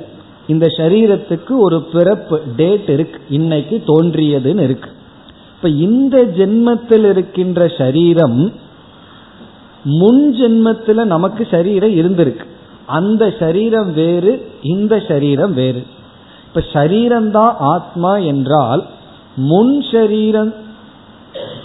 [0.47, 3.21] இந்த சரீரத்துக்கு ஒரு பிறப்பு டேட் இருக்கு.
[3.29, 4.89] இன்னைக்கு தோன்றியதுன்னு இருக்கு.
[5.55, 8.53] இப்ப இந்த ஜென்மத்தில் இருக்கின்ற சரீரம்
[9.83, 12.45] முன் ஜென்மத்துல நமக்கு சரீரம் இருந்திருக்கு.
[12.85, 15.85] அந்த சரீரம் வேறு இந்த சரீரம் வேறு.
[16.47, 18.85] இப்ப சரீரம்தான் ஆத்மா என்றால்
[19.35, 20.53] முன் சரீரம்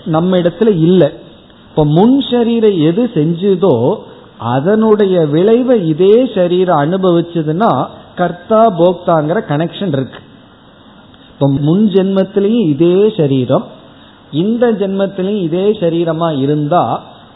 [0.04, 1.08] நம்ம இடத்துல இல்லை.
[1.74, 3.76] இப்ப முன் சரீரம் எது செஞ்சுதோ
[4.38, 7.70] அதனுடைய விளைவை இதே சரீரம் அனுபவிச்சதுன்னா
[8.14, 10.20] கர்த்தா போக்தாங்கிற கனெக்ஷன் இருக்கு.
[11.32, 13.66] இப்ப முன் ஜென்மத்திலையும் இதே சரீரம்
[14.42, 16.84] இந்த ஜென்மத்திலையும் இதே சரீரமா இருந்தா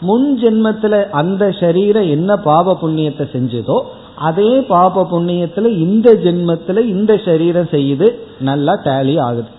[0.01, 3.79] முன் ஜென்மத்துல அந்த சரீரம் என்ன பாப புண்ணியத்தை செஞ்சதோ
[4.15, 9.49] அதே பாப புண்ணியத்துல இந்த ஜென்மத்துல இந்த சரீரம் செய்யுது நல்லா டேலி ஆகுது.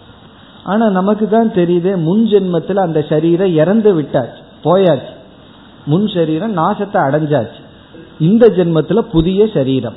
[0.64, 4.42] ஆனா நமக்கு தான் தெரியுது முன் ஜென்மத்துல அந்த சரீரம் இறந்து விட்டாச்சு.
[4.64, 5.14] போயாச்சு.
[5.87, 7.61] முன் சரீரம் நாசத்தை அடைஞ்சாச்சு.
[8.20, 9.94] இந்த ஜென்மத்துல புதிய சரீரம்.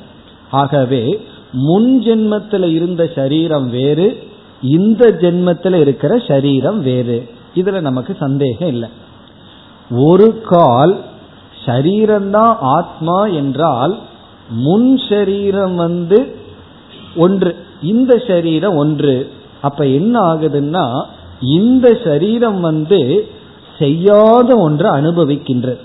[0.50, 4.22] ஆகவே முன் ஜென்மத்தில் இருந்த சரீரம் வேறு
[4.62, 7.28] இந்த ஜென்மத்தில் இருக்கிற சரீரம் வேறு.
[7.54, 8.88] இதுல நமக்கு சந்தேகம் இல்லை.
[9.90, 11.00] ஒரு கால்
[11.66, 13.98] சரீரம்தான் ஆத்மா என்றால்
[14.48, 16.36] முன் சரீரம் வந்து
[17.16, 19.30] ஒன்று இந்த சரீரம் ஒன்று.
[19.60, 21.04] அப்ப என்ன ஆகுதுன்னா
[21.40, 23.28] இந்த சரீரம் வந்து
[23.78, 25.82] செய்யாத ஒன்று அனுபவிக்கின்றது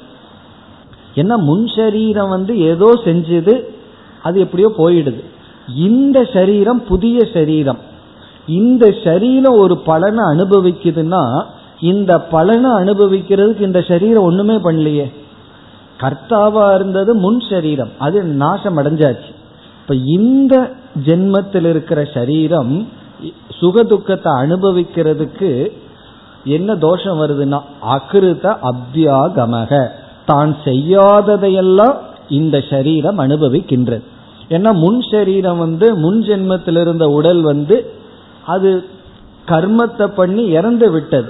[1.16, 3.54] ஏன்னா முன் சரீரம் வந்து ஏதோ செஞ்சது
[4.24, 5.22] அது எப்படியோ போயிடுது.
[5.88, 7.80] இந்த சரீரம் புதிய சரீரம்.
[8.60, 11.24] இந்த சரீரம் ஒரு பலனை அனுபவிக்குதுன்னா
[11.80, 15.08] இந்த பலனை அனுபவிக்கிறதுக்கு இந்த சரீரம் ஒண்ணுமே பண்ணலையே.
[16.00, 19.32] கர்த்தாவா இருந்தது முன் சரீரம் அது நாசம் அடைஞ்சாச்சு.
[19.82, 20.56] இப்ப இந்த
[21.06, 22.74] ஜென்மத்தில் இருக்கிற சரீரம்
[23.60, 25.50] சுகதுக்கத்தை அனுபவிக்கிறதுக்கு
[26.46, 27.60] என்ன தோஷம் வருதுன்னா
[27.96, 29.82] அகிருத அபியாகமக
[30.26, 31.98] தான் செய்யாததையெல்லாம்
[32.40, 34.04] இந்த சரீரம் அனுபவிக்கின்றது.
[34.56, 37.78] ஏன்னா முன் சரீரம் வந்து முன் ஜென்மத்தில் இருந்த உடல் வந்து
[38.54, 38.70] அது
[39.52, 41.30] கர்மத்தை பண்ணி இறந்து விட்டது.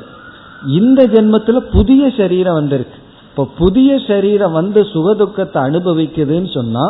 [0.80, 2.98] இந்த ஜென்மத்தில் புதிய சரீரம் வந்திருக்கு.
[3.30, 6.86] இப்போ புதிய சரீரம் வந்து சுகதுக்கத்தை அனுபவிக்குதுன்னு சொன்னா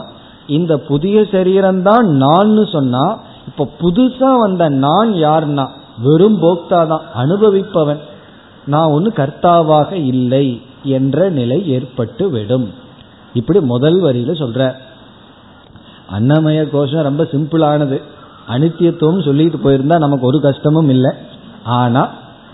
[0.58, 3.04] இந்த புதிய சரீரம் தான் நான் சொன்னா
[3.50, 5.66] இப்ப புதுசா வந்த நான் யார்னா
[6.06, 8.02] வெறும் போக்தா தான் அனுபவிப்பவன்.
[8.70, 12.74] நான் ஒன்னு கர்த்தாவாக இல்லை என்ற நிலை ஏற்பட்டு விடும்
[13.34, 14.76] இப்படி முதல் வரியில சொல்ற.
[16.12, 18.02] அன்னமய கோஷம் ரொம்ப சிம்பிளானது.
[18.48, 21.12] அனித்தியத்துவம் சொல்லிட்டு போயிருந்தா நமக்கு ஒரு கஷ்டமும் இல்லை.
[21.64, 22.10] ஆனா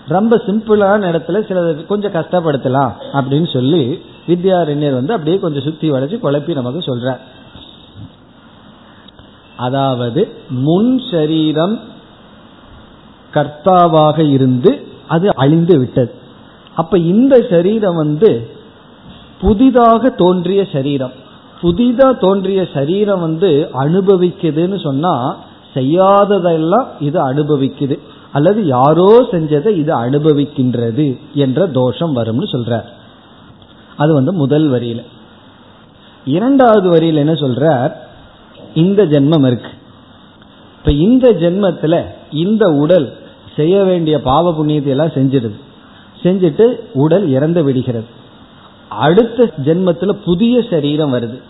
[0.08, 6.54] ரொம்ப சிம்பிளான இடத்துல சில கொஞ்சம் கஷ்டப்படுத்தலாம் அப்படின்னு சொல்லி வித்யாரண்யர் வந்து அப்படியே கொஞ்சம் சுத்தி வளைச்சு குழப்பி
[6.54, 7.16] நமக்கு சொல்ற.
[9.56, 11.80] அதாவது முன் சரீரம்
[13.34, 16.14] கர்த்தாவாக இருந்து அது அழிந்து விட்டது.
[16.76, 18.50] அப்ப இந்த சரீரம் வந்து
[19.40, 21.12] புதிதாக தோன்றிய சரீரம்.
[21.62, 25.36] புதிதா தோன்றிய சரீரம் வந்து அனுபவிக்குதுன்னு சொன்னா
[25.74, 27.98] செய்யாததெல்லாம் இது அனுபவிக்குது.
[28.32, 32.84] அல்லது யாரோ செஞ்சதை இது அனுபவிக்கின்றது என்ற தோஷம் வரும்னு சொல்றார்.
[33.96, 35.04] அது வந்து முதல் வரியில.
[36.24, 37.92] இரண்டாவது வரியில் என்ன சொல்றார்?
[38.74, 39.68] இந்த ஜென்மம் இருக்கு.
[40.78, 43.16] இப்ப இந்த ஜென்மத்துல இந்த உடல்
[43.56, 45.56] செய்ய வேண்டிய பாவ புண்ணியத்தை எல்லாம் செஞ்சிடுது.
[46.22, 48.04] செஞ்சுட்டு உடல் இறந்து விடுகிறது.
[48.88, 51.40] அடுத்த ஜென்மத்துல புதிய சரீரம் வருது.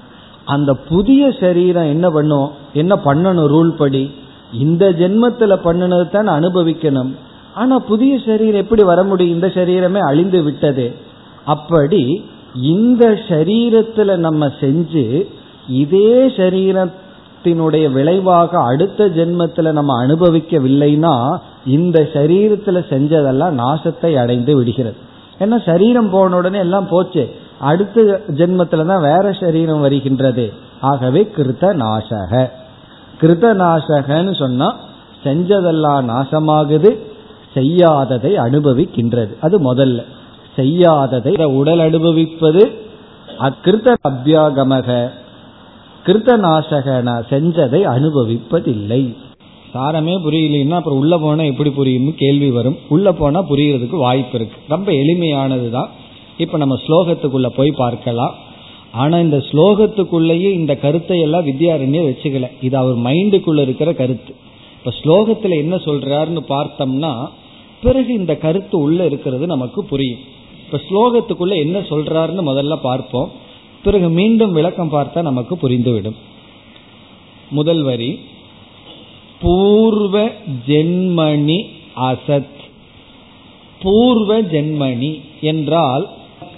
[0.45, 2.51] அந்த புதிய சரீரம் என்ன பண்ணும்?
[2.73, 4.11] என்ன பண்ணணும் ரூல் படி?
[4.53, 7.12] இந்த ஜென்மத்துல பண்ணினது தான் அனுபவிக்கணும்.
[7.55, 9.35] ஆனா புதிய சரீரம் எப்படி வர முடியும்?
[9.35, 10.95] இந்த சரீரமே அழிந்து விட்டது.
[11.45, 12.25] அப்படி
[12.62, 15.27] இந்த சரீரத்துல நம்ம செஞ்சு
[15.69, 16.29] இதே
[17.46, 24.96] கர்மத்தினுடைய விளைவாக அடுத்த ஜென்மத்துல நம்ம அனுபவிக்கவில்லைன்னா இந்த சரீரத்துல செஞ்சதெல்லாம் நாசத்தை அடைந்து விடுகிறது.
[25.40, 27.35] ஏன்னா சரீரம் போன உடனே எல்லாம் போச்சு.
[27.59, 30.52] அடுத்த ஜென்மத்துல தான் வேற சரீரம் வருகின்றது.
[30.80, 32.50] ஆகவே கிருத்த நாசக
[33.20, 34.76] கிருத நாசகன்னு சொன்னா
[35.24, 36.98] செஞ்சதெல்லாம் நாசமாகுது
[37.54, 39.37] செய்யாததை அனுபவிக்கின்றது.
[39.40, 40.04] அது முதல்ல.
[40.56, 42.70] செய்யாததை உடல் அனுபவிப்பது
[43.38, 45.11] அக்கிருத்த அபியாகமக.
[46.07, 49.03] கிருத்தநாசகன செஞ்சதை அனுபவிப்பதில்லை.
[49.75, 52.77] சாரமே புரியலன்னா அப்புறம் உள்ள போனா எப்படி புரியும்னு கேள்வி வரும்.
[52.88, 54.57] உள்ள போனா புரியறதுக்கு வாய்ப்பு இருக்கு.
[54.69, 55.88] ரொம்ப எளிமையானது தான்
[56.38, 58.35] இப்ப நம்ம ஸ்லோகத்துக்குள்ள போய் பார்க்கலாம்.
[58.92, 62.49] ஆனா இந்த ஸ்லோகத்துக்குள்ளேயே இந்த கருத்தை எல்லாம் வித்யாரண்யர் வச்சுக்கல.
[62.61, 64.35] இது அவர் மைண்டுக்குள்ள இருக்கிற கருத்து.
[64.79, 67.29] இப்ப ஸ்லோகத்துல என்ன சொல்றாருன்னு பார்த்தோம்னா
[67.83, 70.23] பிறகு இந்த கருத்து உள்ள இருக்கிறது நமக்கு புரியும்.
[70.64, 73.45] இப்ப ஸ்லோகத்துக்குள்ள என்ன சொல்றாருன்னு முதல்ல பார்ப்போம்.
[73.87, 76.14] பிறகு மீண்டும் விளக்கம் பார்த்தா நமக்கு புரிந்துவிடும்.
[77.51, 78.18] முதல் வரி
[79.40, 80.31] பூர்வ
[80.66, 81.59] ஜென்மணி
[81.96, 82.57] அசத்.
[83.83, 86.09] பூர்வ ஜென்மணி என்றால்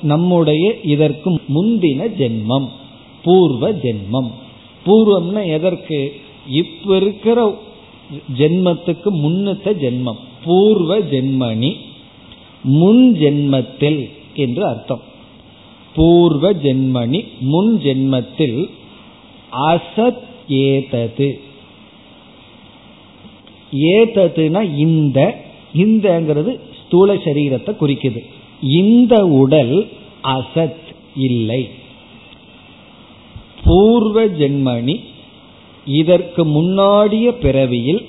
[0.03, 2.69] நம்முடைய இதற்கு முந்தின ஜென்மம்.
[3.23, 4.31] பூர்வ ஜென்மம்.
[4.87, 6.21] பூர்வம்னா எதற்கு?
[6.49, 7.59] இப்ப இருக்கிற
[8.39, 10.23] ஜென்மத்துக்கு முன்னத்த ஜென்மம்.
[10.45, 11.77] பூர்வ ஜென்மணி
[12.63, 15.08] முன் ஜென்மத்தில் என்று அர்த்தம்.
[15.99, 18.59] பூர்வ ஜென்மணி முன் ஜென்மத்தில்
[19.69, 21.29] அசத் ஏதது.
[23.73, 25.19] ஏததுனா இந்த
[25.75, 28.21] இந்தங்கிறது ஸ்தூல சரீரத்தை குறிக்குது.
[28.61, 29.77] இந்த உடல்
[30.23, 31.63] அசத் இல்லை.
[33.65, 34.97] பூர்வ ஜென்மணி
[35.87, 38.03] இதற்கு முன்னாடிய பிறவியில்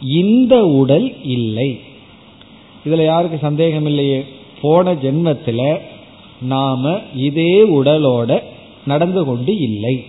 [0.00, 1.80] இந்த உடல் இல்லை.
[2.84, 4.24] இதுல யாருக்கு சந்தேகம் இல்லையே
[4.60, 5.80] போன ஜென்மத்தில்
[6.40, 8.40] நாம இதே உடலோட
[8.86, 10.04] நடந்து கொண்டு இல்லை.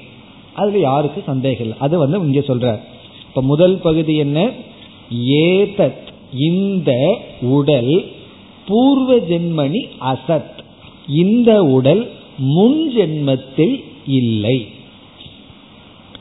[0.54, 1.78] அதுல யாருக்கு சந்தேகம் இல்லை.
[1.80, 2.80] அது வந்து இங்க சொல்ற
[3.28, 4.50] இப்ப முதல் பகுதி என்ன?
[5.24, 6.04] ஏதத்
[6.38, 8.12] இந்த உடல்
[8.68, 10.54] பூர்வ ஜென்மணி அசத்.
[11.08, 14.68] இந்த உடல் முன் ஜென்மத்தில் இல்லை.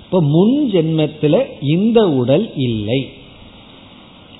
[0.04, 3.08] இப்ப முன் ஜென்மத்தில் இந்த உடல் இல்லை.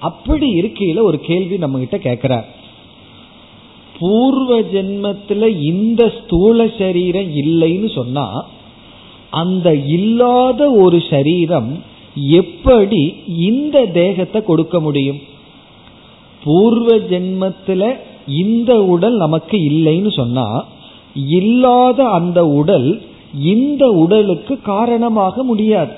[0.01, 2.49] அப்படி இருக்கையில ஒரு கேள்வி நம்ம கிட்ட கேட்கிறார்.
[3.99, 8.27] பூர்வ ஜென்மத்தில் இந்த ஸ்தூல சரீரம் இல்லைன்னு சொன்னா
[9.31, 11.71] அந்த இல்லாத ஒரு சரீரம்
[12.39, 13.01] எப்படி
[13.37, 15.21] இந்த தேகத்தை கொடுக்க முடியும்?
[16.45, 17.89] பூர்வ ஜென்மத்தில்
[18.27, 20.47] இந்த உடல் நமக்கு இல்லைன்னு சொன்னா
[21.15, 22.89] இல்லாத அந்த உடல்
[23.55, 25.93] இந்த உடலுக்கு காரணமாக முடியாது.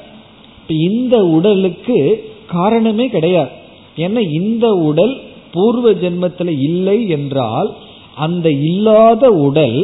[0.68, 1.98] இந்த உடலுக்கு
[2.46, 3.50] காரணமே கிடையாது.
[3.96, 5.14] ஏன்னா இந்த உடல்
[5.52, 7.68] பூர்வ ஜென்மத்தில் இல்லை என்றால்
[8.24, 9.78] அந்த இல்லாத உடல்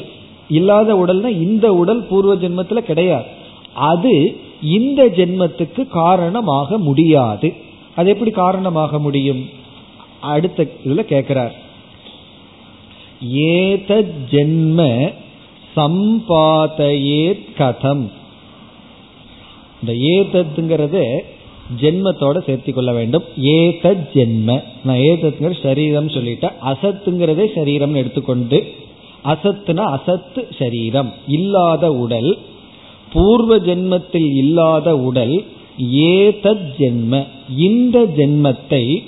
[0.49, 3.29] இல்லாத உடல்னா இந்த உடல் பூர்வ ஜென்மத்தில் கிடையாது.
[3.75, 4.15] அது
[4.77, 7.49] இந்த ஜென்மத்துக்கு காரணமாக முடியாது.
[7.97, 9.43] அது எப்படி காரணமாக முடியும்?
[10.21, 11.55] அடுத்த இதுல கேட்கிறார்
[13.51, 13.91] ஏத
[14.31, 14.81] ஜென்ம
[15.77, 17.25] சம்பாதையே
[17.59, 18.05] கதம்.
[19.81, 21.05] இந்த ஏதத்துங்கிறது
[21.81, 23.23] ஜென்மத்தோட சேர்த்து கொள்ள வேண்டும்.
[23.37, 24.63] ஏத ஜென்ம.
[24.85, 26.53] நான் ஏதத்துங்கிற சரீரம் சொல்லிட்டேன்.
[26.65, 28.75] அசத்துங்கிறதே சரீரம் எடுத்துக்கொண்டு
[29.25, 32.39] அசத்துனா அசத்து சரீரம் இல்லாத உடல்
[33.13, 35.45] பூர்வ ஜென்மத்தில் இல்லாத உடல்
[35.93, 37.27] ஏதத் ஜென்ம.
[37.57, 39.03] இந்த ஜென்மத்தை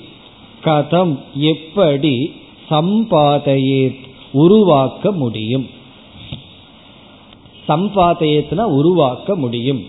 [0.65, 2.33] கதம் எப்படி
[2.71, 3.95] சம்பாதையே
[4.33, 5.67] உருவாக்க முடியும்?
[7.69, 9.83] சம்பாதையத்துனா உருவாக்க முடியும்.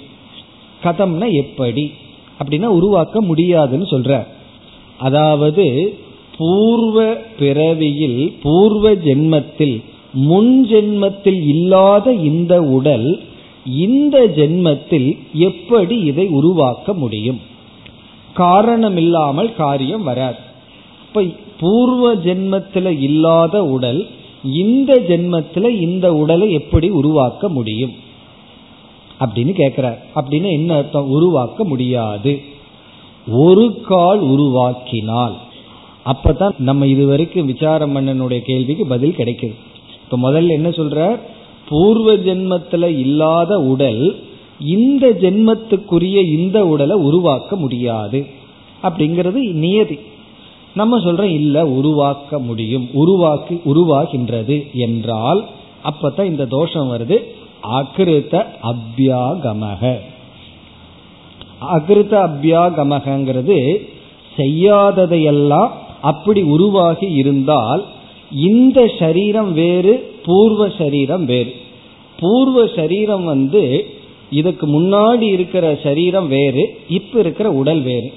[0.83, 1.91] கதம்னா எப்படி?
[2.39, 4.27] அப்படின்னா உருவாக்க முடியாதுன்னு சொல்ற.
[4.97, 5.97] அதாவது
[6.37, 13.21] பூர்வ பிறவியில் பூர்வ ஜென்மத்தில் முன் ஜென்மத்தில் இல்லாத இந்த உடல்
[13.65, 17.39] இந்த ஜென்மத்தில் எப்படி இதை உருவாக்க முடியும்?
[18.33, 20.37] காரணம் இல்லாமல் காரியம் வராது.
[21.07, 21.23] இப்ப
[21.59, 24.07] பூர்வ ஜென்மத்தில் இல்லாத உடல்
[24.43, 27.93] இந்த ஜென்மத்தில் இந்த உடலை எப்படி உருவாக்க முடியும்?
[29.19, 31.09] அப்படின்னு கேட்கிறார் அப்படின்னு என்ன அர்த்தம்?
[31.09, 32.41] உருவாக்க முடியாது.
[33.27, 35.33] ஒரு கால் உருவாக்கினால்
[36.05, 39.55] அப்பதான் நம்ம இதுவரைக்கும் விசாரம் பண்ணனுடைய கேள்விக்கு பதில் கிடைக்குது.
[40.03, 41.19] இப்ப முதல்ல என்ன சொல்ற
[41.69, 44.23] பூர்வ ஜென்மத்துல இல்லாத உடல்
[44.59, 48.25] இந்த ஜென்மத்துக்குரிய இந்த உடலை உருவாக்க முடியாது.
[48.83, 49.99] அப்படிங்கிறது நியதி.
[50.75, 52.89] நம்ம சொல்றோம் இல்ல உருவாக்க முடியும்.
[52.93, 55.45] உருவாக்கி உருவாகின்றது என்றால்
[55.83, 57.17] அப்பதான் இந்த தோஷம் வருது.
[57.67, 58.35] அகிருத்த
[58.71, 59.81] அபியாகமக.
[61.75, 63.57] அகிருத்த அபியாகமகங்கிறது
[64.37, 65.71] செய்யாததையெல்லாம்
[66.11, 67.83] அப்படி உருவாகி இருந்தால்
[68.49, 69.93] இந்த சரீரம் வேறு
[70.25, 71.53] பூர்வ சரீரம் வேறு.
[72.19, 73.63] பூர்வ சரீரம் வந்து
[74.29, 78.09] இதுக்கு முன்னாடி இருக்கிற சரீரம் வேறு இப்ப இருக்கிற உடல் வேறு.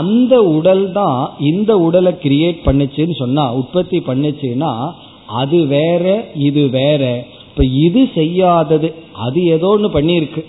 [0.00, 4.72] அந்த உடல் தான் இந்த உடலை கிரியேட் பண்ணுச்சுன்னு சொன்னா உற்பத்தி பண்ணுச்சுன்னா
[5.40, 7.02] அது வேற இது வேற.
[7.52, 10.44] இப்ப இது செய்யாதது அது ஏதோ ஒன்று பண்ணியிருக்கு.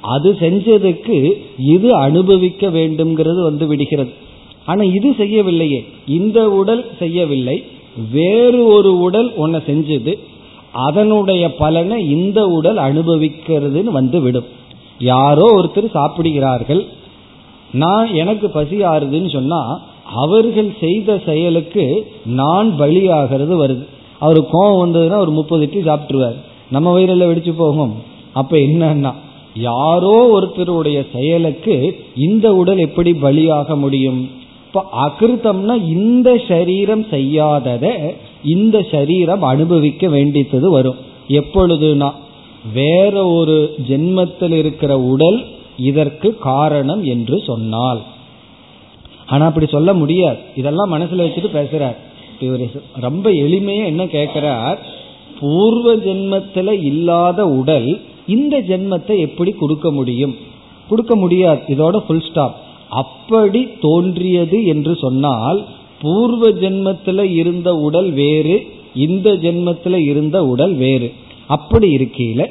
[0.00, 4.10] அது செஞ்சதுக்கு இது அனுபவிக்க வேண்டும்ங்கிறது வந்து விடுகிறது.
[4.66, 5.84] ஆனா இது செய்யவில்லையே.
[6.06, 7.64] இந்த உடல் செய்யவில்லை.
[8.12, 10.18] வேறு ஒரு உடல் ஒன்ன செஞ்சது.
[10.72, 14.44] அதனுடைய பலனை இந்த உடல் அனுபவிக்கிறதுன்னு வந்து விடும்.
[14.98, 16.84] யாரோ ஒருத்தர் சாப்பிடுகிறார்கள்.
[17.72, 19.80] நான் எனக்கு பசி ஆறுதுன்னு சொன்னா
[20.14, 23.86] அவர்கள் செய்த செயலுக்கு நான் பலியாகிறது வருது.
[24.18, 26.36] அவர் கோபம் வந்ததுன்னா ஒரு முப்பது இட்லி சாப்பிட்டுருவார்.
[26.70, 27.94] நம்ம வயிறில் வெடிச்சு போகும்.
[28.32, 29.12] அப்ப என்னன்னா
[29.54, 34.30] யாரோ ஒருத்தருடைய செயலுக்கு இந்த உடல் எப்படி பலியாக முடியும்?
[34.66, 40.96] இப்ப அகிருத்தம்னா இந்த சரீரம் செய்யாதத இந்த சரீரம் அனுபவிக்க வேண்டித்தது வரும்.
[41.28, 42.10] எப்பொழுதுனா
[42.74, 48.02] வேற ஒரு ஜென்மத்தில் இருக்கிற உடல் இதற்கு காரணம் என்று சொன்னால்.
[49.26, 50.38] ஆனா அப்படி சொல்ல முடியாது.
[50.56, 51.96] இதெல்லாம் மனசுல வச்சுட்டு பேசுறார்.
[52.40, 52.64] இவர்
[53.00, 54.78] ரொம்ப எளிமையா என்ன கேட்கிறார்
[55.40, 60.34] பூர்வ ஜென்மத்துல இல்லாத உடல் இந்த ஜென்மத்தை எப்படி கொடுக்க முடியும்?
[60.88, 61.60] கொடுக்க முடியாது.
[61.68, 62.56] இதோட ஃபுல் ஸ்டாப்
[62.88, 65.66] அப்படி தோன்றியது என்று சொன்னால்
[66.00, 71.12] பூர்வ ஜென்மத்தில் இருந்த உடல் வேறு இந்த ஜென்மத்தில் இருந்த உடல் வேறு.
[71.46, 72.42] அப்படி இருக்கையில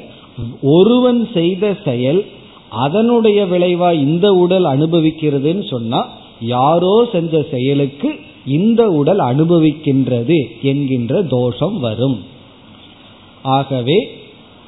[0.62, 2.24] ஒருவன் செய்த செயல்
[2.68, 6.00] அதனுடைய விளைவா இந்த உடல் அனுபவிக்கிறதுன்னு சொன்னா
[6.40, 8.08] யாரோ செஞ்ச செயலுக்கு
[8.48, 12.18] இந்த உடல் அனுபவிக்கின்றது என்கின்ற தோஷம் வரும்.
[13.56, 13.98] ஆகவே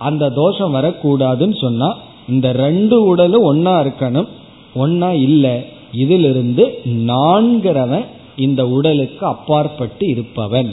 [0.08, 1.88] அந்த தோஷம் வரக்கூடாதுன்னு சொன்னா
[2.28, 4.30] இந்த ரெண்டு உடலும் ஒன்னா இருக்கணும்
[4.74, 5.54] ஒன்னா இல்லை
[5.92, 6.64] இதிலிருந்து
[7.10, 8.06] நான்கிறவன்
[8.36, 10.70] இந்த உடலுக்கு அப்பாற்பட்டு இருப்பவன்.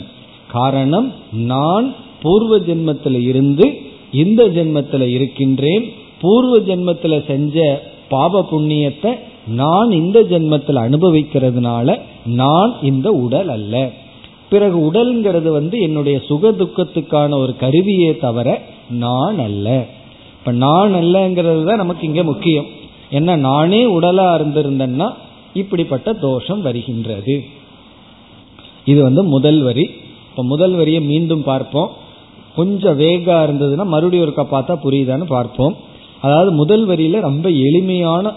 [0.51, 1.08] காரணம்
[1.51, 1.88] நான்
[2.22, 3.66] பூர்வ ஜென்மத்தில் இருந்து
[4.12, 5.86] இந்த ஜென்மத்தில் இருக்கின்றேன்
[6.22, 7.58] பூர்வ ஜென்மத்தில் செஞ்ச
[8.10, 9.12] பாப புண்ணியத்தை
[9.62, 11.97] நான் இந்த ஜென்மத்தில் அனுபவிக்கிறதுனால
[12.28, 13.92] நான் இந்த உடல் அல்ல.
[14.50, 19.86] பிறகு உடல்ங்கிறது வந்து என்னுடைய சுக துக்கத்துக்கான ஒரு கருவியே தவிர நான் அல்ல.
[20.40, 22.66] இப்ப நான் அல்லங்கிறது தான் நமக்கு இங்க முக்கியம்.
[23.10, 25.14] என்ன நானே உடலா இருந்திருந்தேன்னா
[25.54, 27.44] இப்படிப்பட்ட தோஷம் வருகின்றது.
[28.86, 29.90] இது வந்து முதல் வரி.
[30.30, 31.90] இப்ப முதல் வரியை மீண்டும் பார்ப்போம்.
[32.56, 35.76] கொஞ்சம் வேகா இருந்ததுன்னா மறுபடியும் ஒருக்கா பார்த்தா புரியுதான்னு பார்ப்போம்.
[36.22, 38.34] அதாவது முதல் வரியில ரொம்ப எளிமையான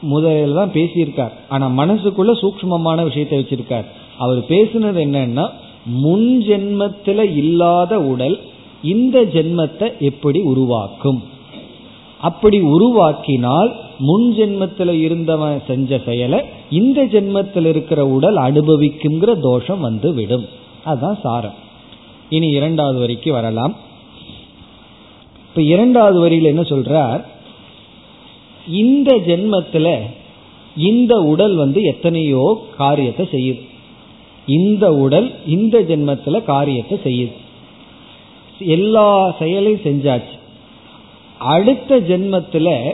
[0.00, 1.30] முதலில் தான் பேசியிருக்கார்.
[1.48, 3.84] ஆனா மனசுக்குள்ள சூக்மமான விஷயத்தை வச்சிருக்கார்.
[4.18, 5.50] அவர் பேசுனது என்னன்னா
[5.84, 8.40] முன் ஜென்மத்துல இல்லாத உடல்
[8.82, 11.22] இந்த ஜென்மத்தை எப்படி உருவாக்கும்?
[12.20, 16.40] அப்படி உருவாக்கினால் முன் ஜென்மத்தில் இருந்தவன் செஞ்ச செயலை
[16.70, 20.46] இந்த ஜென்மத்தில் இருக்கிற உடல் அனுபவிக்குங்கிற தோஷம் வந்து விடும்
[20.84, 21.54] அதுதான் சாரம்.
[22.30, 23.76] இனி இரண்டாவது வரிக்கு வரலாம்.
[25.48, 27.24] இப்ப இரண்டாவது வரியில் என்ன சொல்றார்?
[28.68, 30.00] இந்த ஜென்மத்தில்
[30.76, 33.60] இந்த உடல் வந்து எத்தனையோ காரியத்தை செய்யுது.
[34.46, 37.32] இந்த உடல் இந்த ஜென்மத்தில் காரியத்தை செய்யுது.
[38.58, 40.38] எல்லா செயலையும் செஞ்சாச்சு.
[41.38, 42.92] அடுத்த ஜென்மத்தில்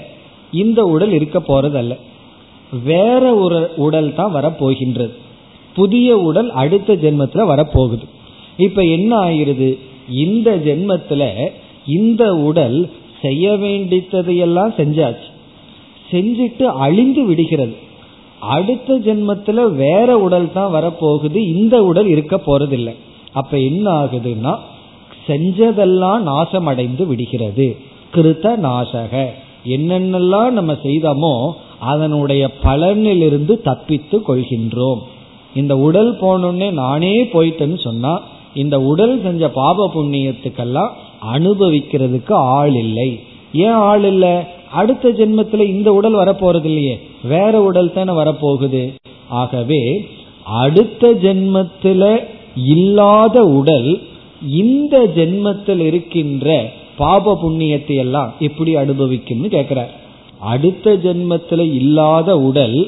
[0.52, 1.96] இந்த உடல் இருக்க போறதல்ல.
[2.84, 5.12] வேற ஒரு உடல் தான் வரப்போகின்றது.
[5.74, 8.04] புதிய உடல் அடுத்த ஜென்மத்தில் வரப்போகுது.
[8.56, 9.78] இப்ப என்ன ஆயிருது
[10.10, 11.50] இந்த ஜென்மத்தில்
[11.86, 12.90] இந்த உடல்
[13.22, 15.30] செய்ய வேண்டியதையெல்லாம் செஞ்சாச்சு.
[16.12, 17.76] செஞ்சுட்டு அழிந்து விடுகிறது.
[18.40, 22.94] அடுத்த ஜென்மத்தில் வேற உடல் தான் வரப்போகுது இந்த உடல் இருக்க போறதில்லை.
[23.32, 24.54] அப்ப என்ன ஆகுதுன்னா
[25.28, 27.76] செஞ்சதெல்லாம் நாசமடைந்து விடுகிறது.
[28.14, 29.26] கிருத்த நாசக.
[29.66, 35.00] என்னென்னலாம் நம்ம செய்தோமோ அதனுடைய பலனிலிருந்து தப்பித்து கொள்கின்றோம்.
[35.54, 38.20] இந்த உடல் போனோடனே நானே போயிட்டேன்னு சொன்னா
[38.54, 40.90] இந்த உடல் செஞ்ச பாப புண்ணியத்துக்கெல்லாம்
[41.34, 43.20] அனுபவிக்கிறதுக்கு ஆள் இல்லை.
[43.52, 44.34] ஏன் ஆள் இல்லை?
[44.80, 46.94] அடுத்த ஜென்மத்தில் இந்த உடல் வரப்போறது இல்லையே
[47.32, 48.82] வேற உடல் தானே வரப்போகுது.
[49.40, 49.82] ஆகவே
[50.62, 52.08] அடுத்த ஜென்மத்தில்
[52.74, 53.90] இல்லாத உடல்
[54.62, 56.46] இந்த ஜென்மத்தில் இருக்கின்ற
[56.96, 59.92] பாப புண்ணியத்தை எல்லாம் எப்படி அனுபவிக்கும்னு கேட்கிறார்
[60.52, 62.78] அடுத்த ஜென்மத்தில் இல்லாத உடல்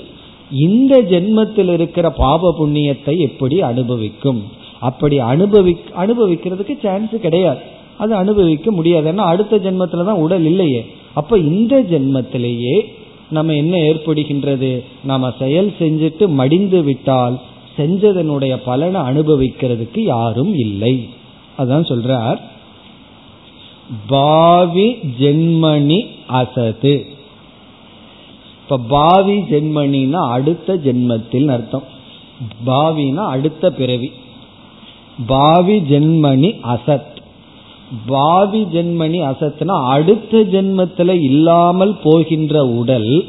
[0.67, 4.41] இந்த ஜென்மத்தில் இருக்கிற பாப புண்ணியத்தை எப்படி அனுபவிக்கும்?
[4.89, 5.73] அப்படி அனுபவி
[6.03, 7.63] அனுபவிக்கிறதுக்கு சான்ஸ் கிடையாது.
[8.03, 9.07] அது அனுபவிக்க முடியாது.
[9.13, 10.83] ஏன்னா அடுத்த ஜென்மத்தில் தான் உடல் இல்லையே.
[11.15, 12.85] அப்ப இந்த ஜென்மத்திலேயே
[13.31, 14.85] நம்ம என்ன ஏற்படுகின்றது?
[15.05, 17.41] நாம செயல் செஞ்சுட்டு மடிந்து விட்டால்
[17.77, 21.09] செஞ்சதனுடைய பலனை அனுபவிக்கிறதுக்கு யாரும் இல்லை.
[21.59, 22.39] அதான் சொல்றார்.
[24.07, 27.05] பாவி ஜென்மணி அசது.
[28.63, 31.83] இப்ப பாவி ஜென்மணினா அடுத்த ஜென்மத்தில் அர்த்தம்.
[32.67, 34.13] பாவினா அடுத்த பிறவி.
[35.27, 37.14] பாவி ஜென்மணி அசத்.
[38.07, 43.25] பாவி ஜென்மனி அசத்துனா அடுத்த ஜென்மத்தில் இல்லாமல் போகின்ற உடல்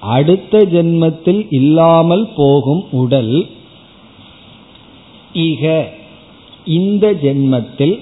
[0.00, 3.46] அடுத்த ஜென்மத்தில் இல்லாமல் போகும் உடல்
[5.32, 5.84] இக
[6.64, 8.00] இந்த ஜென்மத்தில்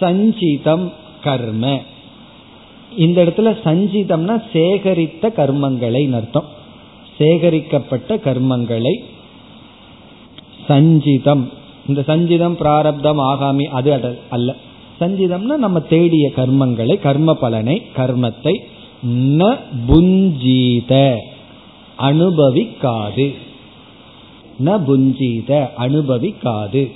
[0.00, 0.92] சஞ்சிதம்
[1.22, 1.80] கர்ம.
[2.96, 6.44] இந்த இடத்துல சஞ்சிதம்னா சேகரித்த கர்மங்களை அர்த்தம்.
[7.18, 8.94] சேகரிக்கப்பட்ட கர்மங்களை
[10.68, 11.50] சஞ்சிதம்.
[11.88, 14.56] இந்த சஞ்சிதம் பிராரப்தம் ஆகாமி அது அல்ல.
[15.00, 18.54] சஞ்சிதம்னா நம்ம தேடிய கர்மங்களை கர்ம பலனை கர்மத்தை
[19.38, 19.56] ந
[19.88, 21.16] புஞ்சீத
[21.98, 23.34] அனுபவிக்காது.
[24.64, 26.90] ந புஞ்சீத அனுபவிக்காது.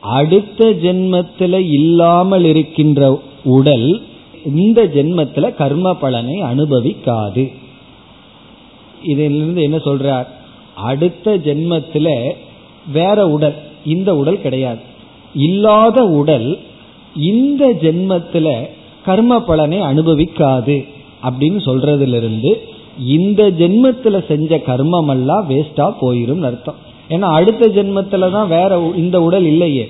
[0.00, 4.02] அடுத்த ஜென்மத்தில் இல்லாமல் இருக்கின்ற உடல்
[4.44, 7.52] இந்த ஜென்மத்தில் கர்ம பலனை அனுபவிக்காது.
[9.02, 10.26] இதிலிருந்து என்ன சொல்றார்?
[10.74, 12.32] அடுத்த ஜென்மத்தில்
[12.86, 13.54] வேற உடல்
[13.84, 14.78] இந்த உடல் கிடையாது.
[15.34, 16.58] இல்லாத உடல்
[17.14, 18.68] இந்த ஜென்மத்தில்
[19.04, 20.84] கர்ம பலனை அனுபவிக்காது
[21.22, 22.54] அப்படின்னு சொல்றதிலிருந்து
[23.06, 26.74] இந்த ஜென்மத்துல செஞ்ச கர்மம் எல்லாம் வேஸ்டா போயிரும் அர்த்தம்.
[27.08, 29.88] ஏன்னா அடுத்த ஜென்மத்துல தான் வேற இந்த உடல் இல்லையே.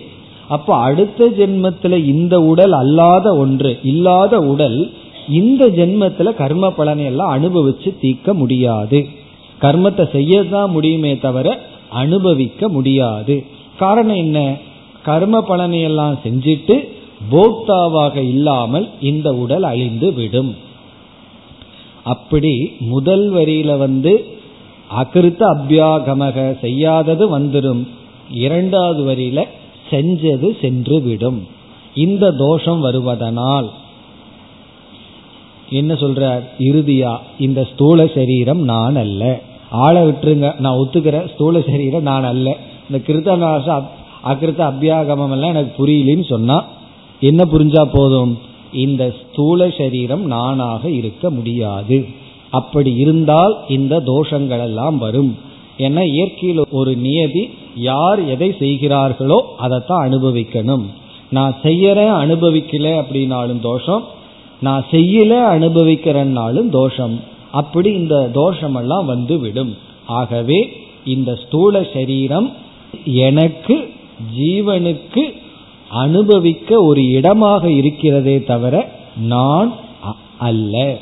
[0.49, 4.93] அப்போ அடுத்த ஜென்மத்துல இந்த உடல் அல்லாத ஒன்று இல்லாத உடல்
[5.28, 9.07] இந்த ஜென்மத்துல கர்ம பலனை எல்லாம் அனுபவிச்சு தீர்க்க முடியாது.
[9.61, 11.59] கர்மத்தை செய்யதான் முடியுமே தவிர
[11.91, 13.47] அனுபவிக்க முடியாது.
[13.78, 14.57] காரணம் என்ன?
[15.03, 16.88] கர்ம பலனையெல்லாம் செஞ்சிட்டு
[17.30, 20.57] போக்தாவாக இல்லாமல் இந்த உடல் அழிந்து விடும்.
[22.05, 24.38] அப்படி முதல் வரியில வந்து
[25.01, 27.86] அகிருத்த அபியாகமக செய்யாதது வந்துடும்
[28.30, 29.45] இரண்டாவது வரியில
[29.91, 31.47] செஞ்சது சென்று விடும்.
[31.95, 33.70] இந்த தோஷம் வருவதனால்.
[35.70, 36.43] என்ன சொல்றார்?
[36.59, 39.41] இறுதியா இந்த ஸ்தூல சரீரம் நான் அல்ல.
[39.70, 40.58] ஆளை விட்டுருங்க.
[40.58, 41.32] நான் ஒத்துக்கிறேன்.
[41.34, 42.56] ஸ்தூல சரீரம் நான் அல்ல.
[42.90, 43.82] இந்த கிருத்தநாச
[44.24, 46.64] அகிருத்த அபியாகமம் எல்லாம் எனக்கு புரியலன்னு சொன்னா
[47.20, 48.38] என்ன புரிஞ்சா போதும்?
[48.72, 52.06] இந்த ஸ்தூல சரீரம் நானாக இருக்க முடியாது.
[52.50, 55.38] அப்படி இருந்தால் இந்த தோஷங்கள் எல்லாம் வரும்.
[55.78, 60.84] ஏன்னா இயற்கையில் ஒரு நியதி யார் எதை செய்கிறார்களோ அதைத்தான் அனுபவிக்கணும்.
[61.30, 64.04] நான் செய்யறேன் அனுபவிக்கல அப்படின்னாலும் தோஷம்.
[64.60, 67.29] நான் செய்யல அனுபவிக்கிறேன்னாலும் தோஷம்.
[67.53, 69.76] அப்படி இந்த தோஷமெல்லாம் வந்து விடும்
[70.07, 70.72] ஆகவே
[71.05, 72.53] இந்த ஸ்தூல சரீரம்
[73.05, 73.76] எனக்கு
[74.38, 75.22] ஜீவனுக்கு
[75.88, 79.72] அனுபவிக்க ஒரு இடமாக இருக்கிறதே தவிர நான்
[80.38, 80.98] அல்ல.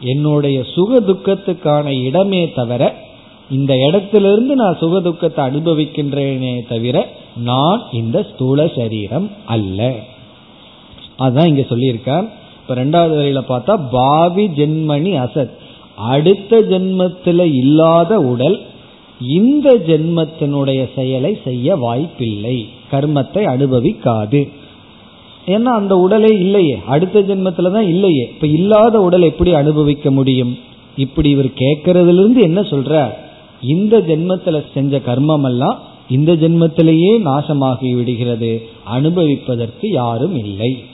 [0.00, 2.94] என்னுடைய சுக துக்கத்துக்கான இடமே தவிர
[3.50, 9.94] இந்த இடத்திலிருந்து நான் சுக துக்கத்தை அனுபவிக்கின்றேனே தவிர நான் இந்த ஸ்தூல சரீரம் அல்ல.
[11.16, 12.28] அதுதான் இங்க சொல்லியிருக்கார்.
[12.60, 15.62] இப்ப ரெண்டாவது வரையில பார்த்தா பாவி ஜென்மணி அசத்.
[15.96, 18.60] அடுத்த ஜென்மத்தில் இல்லாத உடல்
[19.28, 22.68] இந்த ஜென்மத்தினுடைய செயலை செய்ய வாய்ப்பில்லை.
[22.90, 24.48] கர்மத்தை அனுபவிக்காது.
[25.46, 26.78] ஏன்னா அந்த உடலே இல்லையே.
[26.86, 28.28] அடுத்த ஜென்மத்துல தான் இல்லையே.
[28.34, 30.58] இப்ப இல்லாத உடல் எப்படி அனுபவிக்க முடியும்?
[30.96, 33.10] இப்படி இவர் கேட்கறதுல இருந்து என்ன சொல்ற
[33.62, 35.80] இந்த ஜென்மத்துல செஞ்ச கர்மம் எல்லாம்
[36.10, 38.68] இந்த ஜென்மத்திலேயே நாசமாகி விடுகிறது.
[38.84, 40.84] அனுபவிப்பதற்கு யாரும் இல்லை.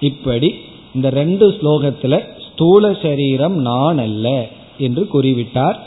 [0.00, 0.54] இப்படி
[0.94, 2.20] இந்த ரெண்டு ஸ்லோகத்துல
[2.53, 4.27] ஸ்தூல சரீரம் நான் அல்ல
[4.77, 5.77] என்று கூறிவிட்டார்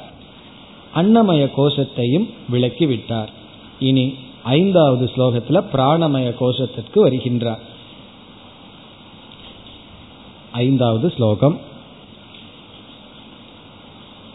[0.94, 3.30] அன்னமய கோஷத்தையும் விளக்கிவிட்டார்
[3.80, 4.06] இனி
[4.52, 7.62] ஐந்தாவது ஸ்லோகத்துல பிராணமய கோஷத்திற்கு வருகின்றார்
[10.52, 11.56] ஐந்தாவது ஸ்லோகம்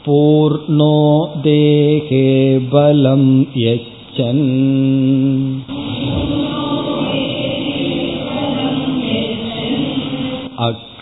[0.06, 0.94] पूर्णो
[1.44, 2.28] देहे
[2.70, 3.24] बलं
[3.58, 4.46] यच्छन्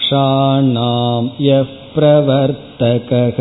[0.10, 3.39] अक्षाणां यः प्रवर्तकः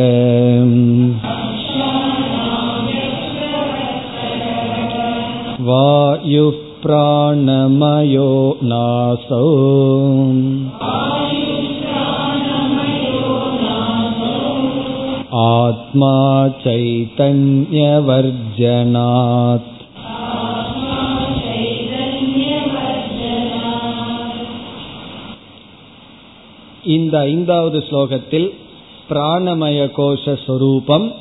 [5.68, 8.30] वायुः प्राणमयो
[8.70, 9.50] नासौ
[15.44, 16.16] आत्मा
[16.64, 17.64] चैतन्यवर्जनात्
[26.89, 28.49] இந்த ஐந்தாவது ஸ்லோகத்தில்
[29.09, 31.13] பிராணமய கோஷ சொரூபம்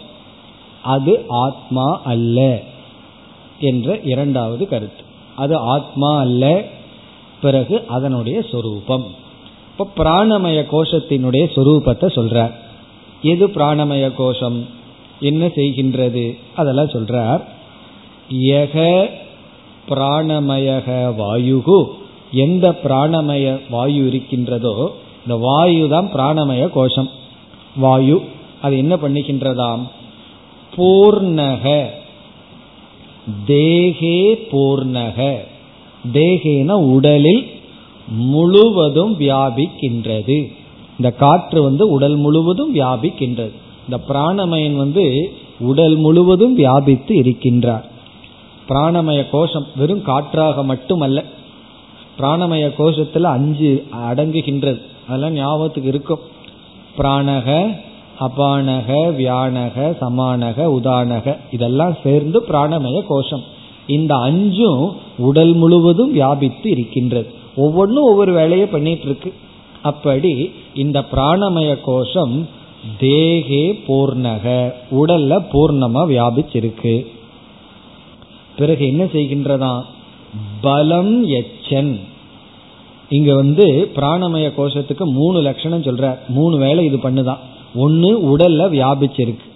[0.82, 2.60] அது ஆத்மா அல்ல
[3.60, 5.02] என்ற இரண்டாவது கருத்து.
[5.36, 6.62] அது ஆத்மா அல்ல
[7.40, 9.04] பிறகு அதனுடைய சொரூபம்.
[9.78, 12.52] இப்போ பிராணமய கோஷத்தினுடைய சொரூபத்தை சொல்றார்.
[13.22, 14.66] எது பிராணமய கோஷம்?
[15.20, 16.38] என்ன செய்கின்றது?
[16.56, 17.40] அதெல்லாம் சொல்றார்.
[18.32, 19.06] யக
[19.88, 20.88] பிராணமயக
[21.18, 21.84] வாயுகு.
[22.32, 24.96] எந்த பிராணமய வாயு இருக்கின்றதோ
[25.28, 27.10] இந்த வாயு தான் பிராணமய கோஷம்.
[27.76, 28.22] வாயு
[28.62, 29.80] அது என்ன பண்ணுகின்றதாம்
[30.76, 31.86] பூர்ணக.
[33.46, 35.36] தேகே பூர்ணக.
[36.12, 37.46] தேகேன உடலில்
[38.08, 40.52] முழுவதும் வியாபிக்கின்றது.
[40.90, 43.52] இந்த காற்று வந்து உடல் முழுவதும் வியாபிக்கின்றது.
[43.84, 47.84] இந்த பிராணமயன் வந்து உடல் முழுவதும் வியாபித்து இருக்கின்றார்.
[48.68, 51.24] பிராணமய கோஷம் வெறும் காற்றாக மட்டுமல்ல
[52.18, 54.80] பிராணமய கோஷத்துல அஞ்சு அடங்குகின்றது.
[55.06, 56.18] அதெல்லாம் ஞாபகத்துக்கு இருக்கும்.
[56.98, 57.76] பிராணக
[58.20, 58.88] அபானக
[59.18, 63.44] வியானக சமானக உதானக இதெல்லாம் சேர்ந்து பிராணமய கோஷம்.
[63.86, 67.28] இந்த அஞ்சும் உடல் முழுவதும் வியாபித்து இருக்கின்றது.
[67.56, 69.32] ஒவ்வொன்றும் ஒவ்வொரு வேலையை பண்ணிட்டு இருக்கு
[69.82, 72.48] அப்படி இந்த பிராணமய கோஷம்
[73.00, 77.06] தேகே பூர்ணக உடல்ல பூர்ணமா வியாபிச்சிருக்கு.
[78.58, 79.72] பிறகு என்ன செய்கின்றதா
[80.60, 82.00] பலம் எச்சன்.
[83.08, 87.38] இங்க வந்து பிராணமய கோஷத்துக்கு மூணு லட்சணம் சொல்ற மூணு வேலை இது பண்ணுதான்.
[87.74, 89.46] ஒன்னு உடல்ல வியாபிச்சிருக்கு.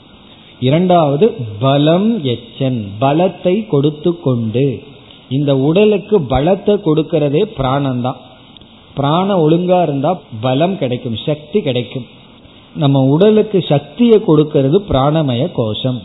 [0.60, 2.88] இரண்டாவது பலம் எச்சன்.
[3.00, 4.82] பலத்தை கொடுத்து கொண்டு.
[5.28, 8.20] இந்த உடலுக்கு பலத்தை கொடுக்கறதே பிராணம்தான்.
[8.94, 12.06] பிராணம் ஒழுங்கா இருந்தா பலம் கிடைக்கும் சக்தி கிடைக்கும்.
[12.76, 16.02] நம்ம உடலுக்கு சக்தியை கொடுக்கிறது பிராணமய கோஷம்.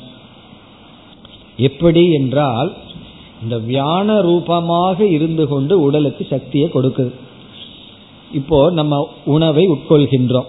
[1.57, 2.73] எப்படி என்றால்
[3.43, 7.11] இந்த வியான ரூபமாக இருந்து கொண்டு உடலுக்கு சக்தியை கொடுக்குது.
[8.39, 8.93] இப்போ நம்ம
[9.35, 10.47] உணவை உட்கொள்கின்றோம்.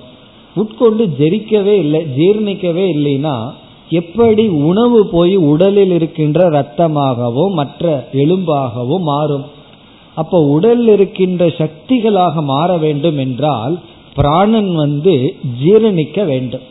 [0.57, 3.35] உட்கொண்டு ஜெரிக்கவே இல்லை ஜீர்ணிக்கவே இல்லைன்னா
[4.01, 7.85] எப்படி உணவு போய் உடலில் இருக்கின்ற ரத்தமாகவோ மற்ற
[8.23, 9.47] எலும்பாகவோ மாறும்?
[10.21, 13.75] அப்போ உடலில் இருக்கின்ற சக்திகளாக மாற வேண்டும் என்றால்
[14.15, 15.15] பிராணன் வந்து
[15.63, 16.65] ஜீரணிக்க வேண்டும்.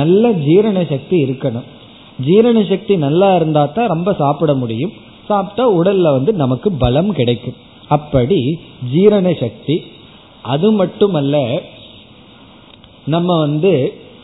[0.00, 1.66] நல்ல ஜீரண சக்தி இருக்கணும்.
[2.26, 4.92] ஜீரண சக்தி நல்லா இருந்தா தான் ரொம்ப சாப்பிட முடியும்.
[5.28, 7.58] சாப்பிட்டா உடல்ல வந்து நமக்கு பலம் கிடைக்கும்.
[7.88, 8.58] அப்படி
[8.92, 9.82] ஜீரண சக்தி
[10.42, 11.36] அது மட்டுமல்ல
[13.06, 13.72] நம்ம வந்து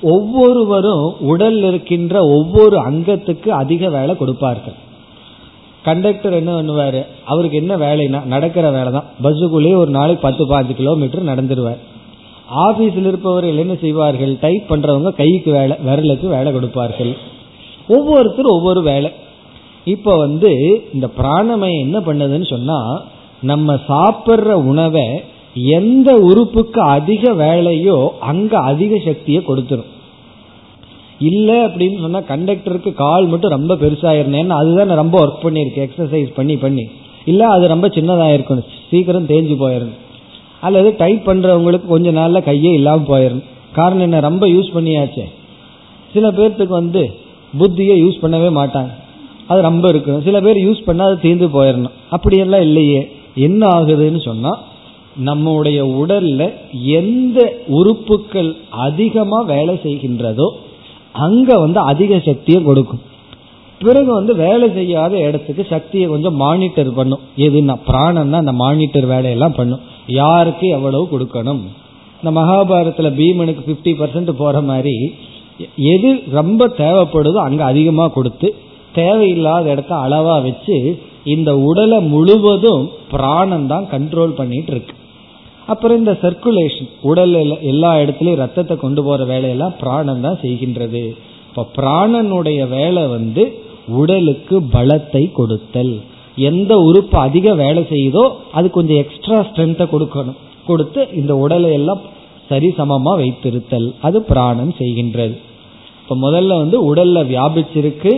[0.03, 4.77] ஒவ்வொருவரும் உடல் இருக்கின்ற ஒவ்வொரு அங்கத்துக்கு அதிக வேலை கொடுப்பார்கள்.
[5.83, 7.07] கண்டக்டர் என்ன பண்ணுவார்?
[7.25, 11.81] அவருக்கு என்ன வேலைனா நடக்கிற வேலை தான் பஸ்ஸுக்குள்ளேயே ஒரு நாளைக்கு பத்து பாஞ்சு கிலோமீட்டர் நடந்துருவார்.
[12.67, 14.39] ஆஃபீஸில் இருப்பவர்கள் என்ன செய்வார்கள்?
[14.41, 17.17] டைப் பண்ணுறவங்க கைக்கு வேலை விரலுக்கு வேலை கொடுப்பார்கள்.
[17.89, 19.11] ஒவ்வொருத்தரும் ஒவ்வொரு வேலை.
[19.85, 23.03] இப்ப வந்து இந்த பிராணமயம் என்ன பண்ணுதுன்னு சொன்னா
[23.41, 25.07] நம்ம சாப்பிட்ற உணவை
[25.55, 29.87] எந்த உறுப்புக்கு அதிக வேலையோ அங்க அதிக சக்தியை கொடுத்துரும்.
[31.19, 36.89] இல்ல அப்படின்னு சொன்னா கண்டக்டருக்கு கால் மட்டும் ரொம்ப பெருசாயிருந்தேன்னு அதுதான் ரொம்ப ஒர்க் பண்ணிருக்கு எக்ஸசைஸ் பண்ணி பண்ணி.
[37.25, 40.07] இல்ல அது ரொம்ப சின்னதா இருக்கணும் சீக்கிரம் தேஞ்சு போயிடணும்
[40.61, 44.21] அல்லது டைப் பண்றவங்களுக்கு கொஞ்ச நாள்ல கையே இல்லாம போயிடணும் காரணம் என்ன?
[44.21, 45.25] ரொம்ப யூஸ் பண்ணியாச்சே.
[46.13, 47.15] சில பேர்த்துக்கு வந்து
[47.59, 48.91] புத்தியை யூஸ் பண்ணவே மாட்டாங்க.
[49.51, 50.25] அது ரொம்ப இருக்கணும்.
[50.29, 53.03] சில பேர் யூஸ் பண்ணால் அது தீர்ந்து போயிடணும் அப்படியெல்லாம் இல்லையே.
[53.47, 54.63] என்ன ஆகுதுன்னு சொன்னால்
[55.29, 56.43] நம்முடைய உடல்ல
[57.01, 57.39] எந்த
[57.79, 58.51] உறுப்புகள்
[58.87, 60.49] அதிகமாக வேலை செய்கின்றதோ
[61.27, 63.03] அங்கே வந்து அதிக சக்தியை கொடுக்கும்.
[63.81, 67.23] பிறகு வந்து வேலை செய்யாத இடத்துக்கு சக்தியை கொஞ்சம் மானிட்டர் பண்ணும்.
[67.47, 69.83] எதுனா பிராணம்னா அந்த மானிட்டர் வேலையெல்லாம் பண்ணும்.
[70.21, 71.61] யாருக்கு எவ்வளவு கொடுக்கணும்?
[72.21, 74.95] இந்த மகாபாரதத்தில் பீமனுக்கு ஃபிஃப்டி பர்சன்ட் போகிற மாதிரி
[75.93, 78.49] எது ரொம்ப தேவைப்படுதோ அங்கே அதிகமாக கொடுத்து
[78.95, 80.77] தேவையில்லாத இடத்த அளவா வச்சு
[81.35, 84.95] இந்த உடலை முழுவதும் பிராணம் தான் கண்ட்ரோல் பண்ணிட்டு இருக்கு.
[85.67, 91.03] அப்புறம் இந்த சர்க்குலேஷன் உடல்ல எல்லா இடத்துலயும் ரத்தத்தை கொண்டு போற வேலையெல்லாம் பிராணம் தான் செய்கின்றது.
[91.49, 93.43] இப்ப பிராணனுடைய வேலை வந்து
[94.01, 95.95] உடலுக்கு பலத்தை கொடுத்தல்.
[96.37, 100.39] எந்த உறுப்பு அதிக வேலை செய்யுதோ அது கொஞ்சம் எக்ஸ்ட்ரா ஸ்ட்ரென்த்தை கொடுக்கணும்.
[100.67, 102.03] கொடுத்து இந்த உடலை எல்லாம்
[102.51, 103.95] சரிசமமா வைத்திருத்தல்.
[104.07, 105.37] அது பிராணம் செய்கின்றது.
[106.03, 108.13] இப்ப முதல்ல வந்து உடல்ல வியாபிச்சிருக்கு.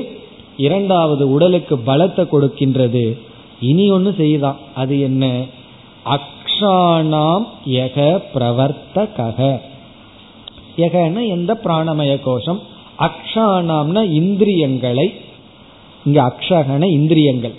[0.60, 3.18] இரண்டாவது உடலுக்கு பலத்தை கொடுக்கின்றது.
[3.60, 4.56] இனி ஒன்று செய்தான்.
[4.74, 5.44] அது என்ன?
[6.04, 8.22] அக்ஷானாம் யக
[8.94, 9.60] கக
[10.76, 12.60] யகன எந்த பிராணமய கோஷம்?
[12.98, 15.12] அக்ஷானாம்னா இந்திரியங்களை.
[16.04, 17.54] இங்க அக்ஷகன இந்திரியங்கள்.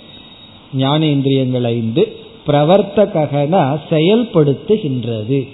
[0.78, 2.16] ஞானேந்திரியங்கள் ஐந்து.
[2.46, 5.48] பிரவர்த்தகன செயல்படுத்துகின்றது.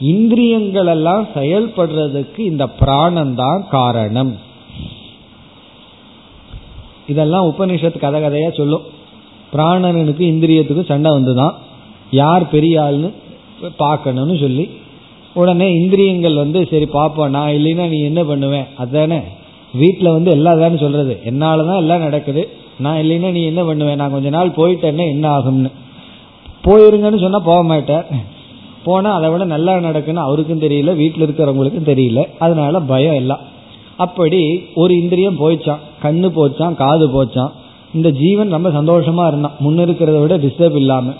[0.00, 4.50] இந்திரியங்கள் எல்லாம் செயல்படுறதுக்கு இந்த பிராணம்தான் காரணம்.
[7.06, 8.82] இதெல்லாம் உபநிஷத்து கதை கதையா சொல்லும்.
[9.52, 11.54] பிராணனுக்கு இந்திரியத்துக்கு சண்டை வந்துதான்.
[12.10, 13.12] யார் பெரிய ஆள்னு
[13.76, 14.70] பார்க்கணும்னு சொல்லி.
[15.34, 19.18] உடனே இந்திரியங்கள் வந்து சரி பாப்போம் நான் இல்லைன்னா நீ என்ன பண்ணுவேன் அதானே?
[19.74, 21.20] வீட்டில் வந்து எல்லா தானே சொல்றது.
[21.24, 22.48] என்னால் தான் எல்லாம் நடக்குது.
[22.78, 25.70] நான் இல்லைன்னா நீ என்ன பண்ணுவேன் நான் கொஞ்ச நாள் போயிட்டேன்னா என்ன ஆகும்னு.
[26.64, 28.06] போயிருங்கன்னு சொன்னா போக மாட்டார்.
[28.84, 32.24] போனா அதை விட நல்லா நடக்குன்னு அவருக்கும் தெரியல வீட்டில் இருக்கிறவங்களுக்கும் தெரியல.
[32.38, 33.40] அதனால பயம் எல்லாம்.
[34.02, 34.40] அப்படி
[34.74, 35.82] ஒரு இந்திரியம் போயிச்சான்.
[36.02, 37.52] கண்ணு போச்சான் காது போச்சான்.
[37.94, 39.56] இந்த ஜீவன் ரொம்ப சந்தோஷமா இருந்தான்.
[39.64, 41.12] முன்ன இருக்கிறத விட டிஸ்டர்ப் இல்லாம.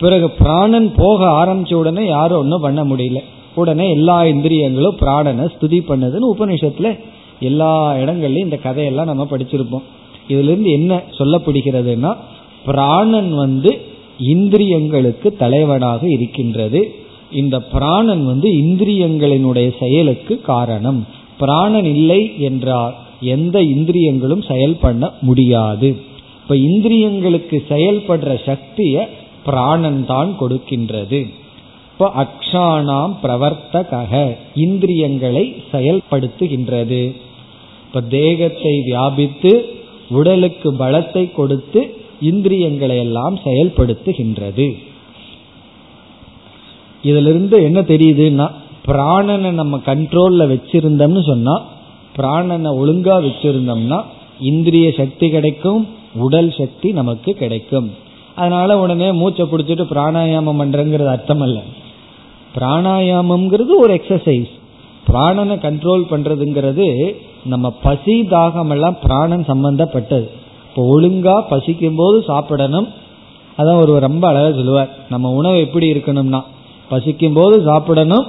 [0.00, 3.18] பிறகு பிராணன் போக ஆரம்பிச்ச உடனே யாரும் ஒன்றும் பண்ண முடியல.
[3.54, 6.98] உடனே எல்லா இந்திரியங்களும் பிராணனை ஸ்துதி பண்ணதுன்னு உபநிஷத்துல
[7.40, 9.86] எல்லா இடங்கள்லயும் இந்த கதையெல்லாம் நம்ம படிச்சிருப்போம்.
[10.28, 12.14] இதுல இருந்து என்ன சொல்லப்படுகிறதுனா
[12.66, 13.70] பிராணன் வந்து
[14.22, 16.80] இந்திரியங்களுக்கு தலைவனாக இருக்கின்றது.
[17.32, 21.00] இந்த பிராணன் வந்து இந்திரியங்களினுடைய செயலுக்கு காரணம்.
[21.38, 25.88] பிராணன் இல்லை என்றால் எந்த இந்திரியங்களும் செயல் பண்ண முடியாது.
[26.42, 29.08] இப்ப இந்திரியங்களுக்கு செயல்படுற சக்திய
[29.44, 31.20] பிராணன் தான் கொடுக்கின்றது.
[31.92, 34.12] இப்போ அக்ஷானாம் பிரவர்த்தக
[34.54, 37.02] இந்திரியங்களை செயல்படுத்துகின்றது.
[37.86, 39.52] இப்ப தேகத்தை வியாபித்து
[40.08, 41.80] உடலுக்கு பலத்தை கொடுத்து
[42.20, 44.68] இந்திரியங்களை எல்லாம் செயல்படுத்துகின்றது.
[47.02, 48.46] இதிலிருந்து என்ன தெரியுதுன்னா
[48.86, 51.54] பிராணனை நம்ம கண்ட்ரோல்ல வச்சிருந்தோம்னு சொன்னா
[52.16, 53.98] பிராணனை ஒழுங்கா வச்சிருந்தோம்னா
[54.50, 55.82] இந்திரிய சக்தி கிடைக்கும்
[56.24, 57.88] உடல் சக்தி நமக்கு கிடைக்கும்.
[58.40, 61.58] அதனால உடனே மூச்சை பிடிச்சிட்டு பிராணாயாமம் பண்றங்கிறது அர்த்தம் அல்ல
[62.56, 64.52] பிராணாயாமம்ங்கிறது ஒரு எக்ஸசைஸ்
[65.08, 66.86] பிராணனை கண்ட்ரோல் பண்றதுங்கிறது
[67.52, 70.26] நம்ம பசி தாகம் எல்லாம் பிராணன் சம்பந்தப்பட்டது.
[70.68, 72.88] இப்போ ஒழுங்கா பசிக்கும் போது சாப்பிடணும்.
[73.58, 74.90] அதான் ஒரு ரொம்ப அழகாக சொல்லுவார்.
[75.08, 76.40] நம்ம உணவு எப்படி இருக்கணும்னா
[76.88, 78.26] பசிக்கும் போது சாப்பிடணும்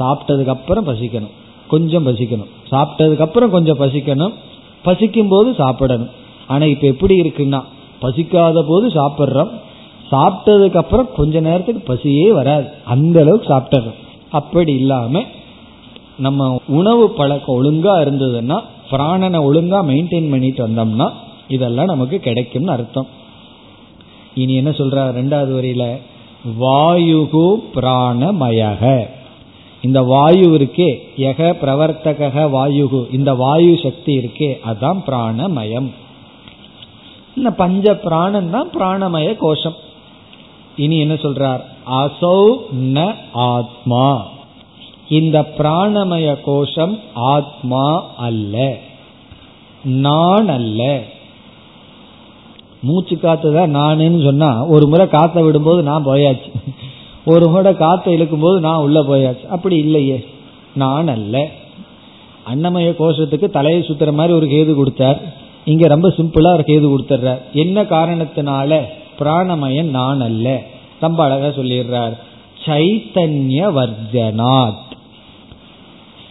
[0.00, 1.30] சாப்பிட்டதுக்கு அப்புறம் பசிக்கணும்.
[1.68, 2.46] கொஞ்சம் பசிக்கணும்.
[2.70, 4.32] சாப்பிட்டதுக்கு அப்புறம் கொஞ்சம் பசிக்கணும்.
[4.82, 6.08] பசிக்கும் போது சாப்பிடணும்.
[6.46, 7.62] ஆனா இப்ப எப்படி இருக்குன்னா
[8.02, 9.50] பசிக்காத போது சாப்பிட்றோம்.
[10.12, 12.66] சாப்பிட்டதுக்கு அப்புறம் கொஞ்ச நேரத்துக்கு பசியே வராது.
[12.84, 13.94] அந்த அளவுக்கு சாப்பிட்டுறோம்.
[14.30, 15.22] அப்படி இல்லாம
[16.18, 21.10] நம்ம உணவு பழக்கம் ஒழுங்கா இருந்ததுன்னா பிராணனை ஒழுங்கா மெயின்டைன் பண்ணிட்டு வந்தோம்னா
[21.48, 23.06] இதெல்லாம் நமக்கு கிடைக்கும்னு அர்த்தம்.
[24.34, 25.98] இனி என்ன சொல்ற ரெண்டாவது வரியில
[26.60, 29.06] வாயுகு பிராணமயக.
[29.82, 35.88] இந்த வாயு இருக்கே யக பிரவர்த்தக வாயுகு இந்த வாயு சக்தி இருக்கே அதான் பிராணமயம்.
[37.36, 39.78] இந்த பஞ்ச பிராணம் தான் பிராணமய கோஷம்.
[40.76, 41.62] இனி என்ன சொல்றார்?
[42.00, 42.42] அசௌ
[42.96, 44.26] ந ஆத்மா.
[45.08, 48.78] இந்த பிராணமய கோஷம் ஆத்மா அல்ல
[49.84, 51.02] நான் அல்ல.
[52.82, 56.50] மூச்சு காத்து தான் நானுன்னு சொன்னா ஒரு முறை காத்த விடும்போது நான் போயாச்சு.
[57.30, 59.46] ஒரு முறை காற்றை இழுக்கும் போது நான் உள்ள போயாச்சு.
[59.46, 60.26] அப்படி இல்லையே.
[60.74, 61.48] நான் அல்ல.
[62.54, 65.20] அன்னமய கோஷத்துக்கு தலையை சுத்துற மாதிரி ஒரு கேது கொடுத்தார்.
[65.64, 68.80] இங்க ரொம்ப சிம்பிளா ஒரு கேது கொடுத்துட்றார் என்ன காரணத்தினால?
[69.18, 70.62] பிராணமயன் நான் அல்ல.
[71.00, 72.16] ரொம்ப அழகா சொல்லிடுறார்.
[72.64, 74.88] சைத்தன்ய வர்ஜனாத்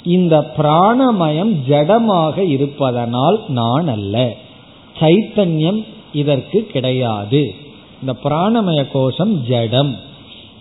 [0.03, 4.33] இந்த பிராணமயம் ஜடமாக இருப்பதனால் நான் அல்ல.
[4.99, 7.55] சைத்தன்யம் இதற்கு கிடையாது.
[7.99, 9.95] இந்த பிராணமய கோஷம் ஜடம்.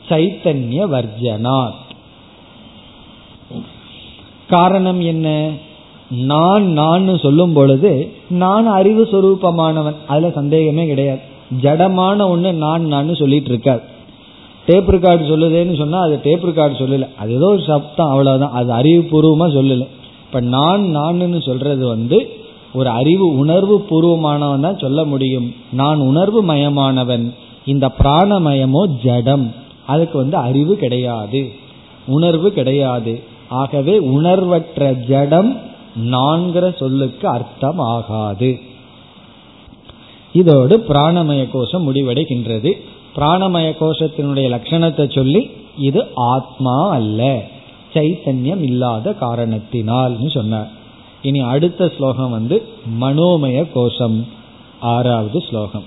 [0.09, 1.87] சைத்தன்ய வர்ஜனாத்.
[4.49, 5.51] காரணம் என்ன?
[6.09, 9.95] நான் நான் சொல்லும் பொழுது நான் அறிவு சொரூபமானவன்.
[10.07, 11.19] அதுல சந்தேகமே கிடையாது.
[11.63, 13.81] ஜடமான ஒண்ணு நான் நான் சொல்லிட்டு இருக்காது
[14.67, 17.09] டேப் ரெக்கார்டு சொல்லுதேன்னு சொன்னா அது டேப் ரெக்கார்டு சொல்லல.
[17.19, 18.53] அது ஏதோ ஒரு சப்தம் அவ்வளவுதான்.
[18.53, 19.87] அது அறிவுபூர்வமா சொல்லல.
[20.27, 22.29] இப்ப நான் நான்னு சொல்றது வந்து
[22.75, 25.55] ஒரு அறிவு உணர்வு பூர்வமானவன் தான் சொல்ல முடியும்.
[25.73, 27.35] நான் உணர்வு மயமானவன்.
[27.65, 29.53] இந்த பிராணமயமோ ஜடம்.
[29.89, 31.43] அதுக்கு வந்து அறிவு கிடையாது
[32.07, 33.15] உணர்வு கிடையாது.
[33.49, 35.51] ஆகவே உணர்வற்ற ஜடம்
[36.13, 38.51] நான்கிற சொல்லுக்கு அர்த்தம் ஆகாது.
[40.33, 42.73] இதோடு பிராணமய கோஷம் முடிவடைகின்றது.
[43.17, 45.43] பிராணமய கோஷத்தினுடைய லட்சணத்தை சொல்லி
[45.89, 46.01] இது
[46.33, 47.21] ஆத்மா அல்ல
[47.95, 50.71] சைத்தன்யம் இல்லாத காரணத்தினால் சொன்னார்.
[51.23, 52.57] இனி அடுத்த ஸ்லோகம் வந்து
[53.01, 54.19] மனோமய கோஷம்
[54.81, 55.87] ஆறாவது ஸ்லோகம்.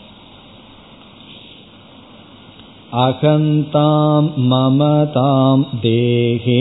[2.99, 6.55] अहन्तां ममतां देहे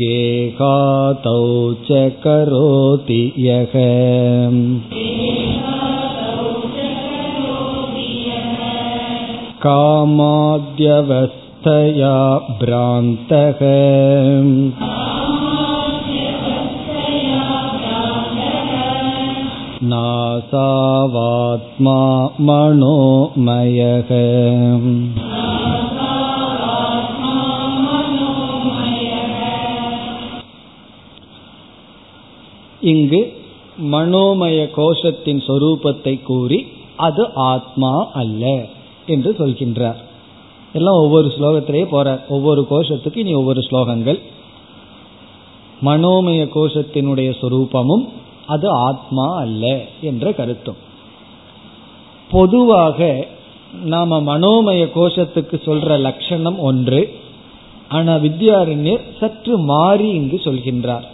[0.00, 1.40] गेहातौ
[1.86, 3.72] च करोति यः
[9.64, 10.84] कामाद्यवस्थया
[12.60, 13.64] भ्रान्तः
[19.91, 21.97] नासावात्मा
[22.47, 24.09] मनोमयः
[32.91, 33.41] இங்கு
[33.91, 36.67] மனோமய கோஷத்தின் சொரூபத்தை கூறி
[36.97, 38.67] அது ஆத்மா அல்ல
[39.05, 39.97] என்று சொல்கின்றார்
[40.73, 44.19] எல்லாம் ஒவ்வொரு ஸ்லோகத்திலேயே போற ஒவ்வொரு கோஷத்துக்கு இனி ஒவ்வொரு ஸ்லோகங்கள்
[45.83, 48.16] மனோமய கோஷத்தினுடைய சொரூபமும்
[48.48, 49.64] அது ஆத்மா அல்ல
[50.00, 50.80] என்ற கருத்தும்.
[52.30, 53.26] பொதுவாக
[53.84, 57.00] நாம மனோமய கோஷத்துக்கு சொல்ற லட்சணம் ஒன்று
[57.88, 61.06] ஆனா வித்யாரண்யர் சற்று மாறி இங்கு சொல்கின்றார்.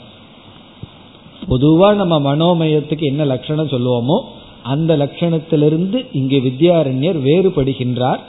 [1.48, 4.18] பொதுவா நம்ம மனோமயத்துக்கு என்ன லட்சணம் சொல்லுவோமோ
[4.62, 8.22] அந்த லட்சணத்திலிருந்து இங்கு வித்யாரண்யர் வேறுபடுகின்றார்.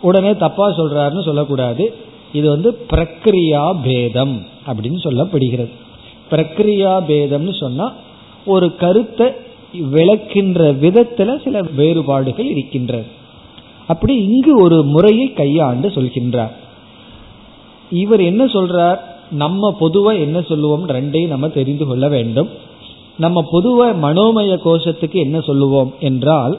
[0.00, 1.84] உடனே தப்பா சொல்றாருன்னு சொல்லக்கூடாது.
[2.32, 5.74] இது வந்து பிரக்ரியா பேதம் அப்படின்னு சொல்லப்படுகிறது.
[6.30, 7.92] பிரக்ரியா பேதம்னு சொன்னா
[8.46, 9.30] ஒரு கருத்தை
[9.90, 13.06] விளக்கின்ற விதத்துல சில வேறுபாடுகள் இருக்கின்றது.
[13.86, 16.50] அப்படி இங்கு ஒரு முறையை கையாண்டு சொல்கின்றார்.
[17.90, 18.98] இவர் என்ன சொல்றார்?
[19.30, 20.88] நம்ம பொதுவா என்ன சொல்லுவோம்?
[20.88, 22.48] ரெண்டையும் நம்ம தெரிந்து கொள்ள வேண்டும்.
[23.18, 26.58] நம்ம பொதுவா மனோமய கோஷத்துக்கு என்ன சொல்லுவோம் என்றால்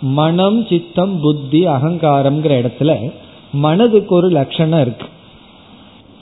[0.00, 3.12] மனம் சித்தம் புத்தி அகங்காரம்ங்கிற இடத்துல
[3.52, 5.06] மனதுக்கு ஒரு லட்சணம் இருக்கு.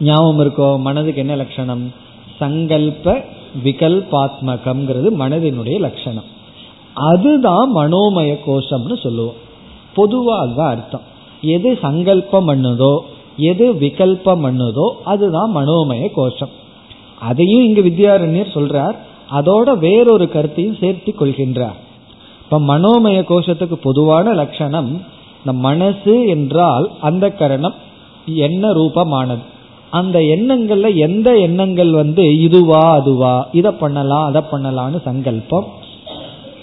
[0.00, 0.80] ஞாபகம் இருக்கோ?
[0.80, 1.92] மனதுக்கு என்ன லட்சணம்?
[2.40, 3.24] சங்கல்ப
[3.64, 6.28] விகல்பாத்மகம்ங்கிறது மனதினுடைய லட்சணம்.
[6.94, 9.38] அதுதான் மனோமய கோஷம்னு சொல்லுவோம்.
[9.94, 11.00] பொதுவாக அதுதான் அர்த்தம்.
[11.40, 12.98] எது சங்கல்பம் பண்ணுதோ
[13.36, 16.54] எது விகல்பம் பண்ணுதோ அதுதான் மனோமய கோஷம்.
[17.20, 18.96] அதையும் இங்கு வித்யாரண்யர் சொல்றார்.
[19.30, 21.78] அதோட வேறொரு கருத்தையும் சேர்த்து கொள்கின்றார்.
[22.42, 24.90] இப்ப மனோமய கோஷத்துக்கு பொதுவான லட்சணம்
[25.38, 27.74] இந்த மனசு என்றால் அந்த கரணம்
[28.26, 29.44] என்ன ரூபமானது?
[29.90, 35.66] அந்த எண்ணங்கள்ல எந்த எண்ணங்கள் வந்து இதுவா அதுவா இதை பண்ணலாம் அதை பண்ணலாம்னு சங்கல்பம்.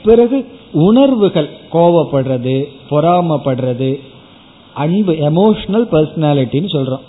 [0.03, 3.99] பிறகு உணர்வுகள் கோவப்படுறது பொறாமப்படுறது
[4.74, 6.99] அன்பு எமோஷனல் பர்சனாலிட்டின்னு சொல்றோம்.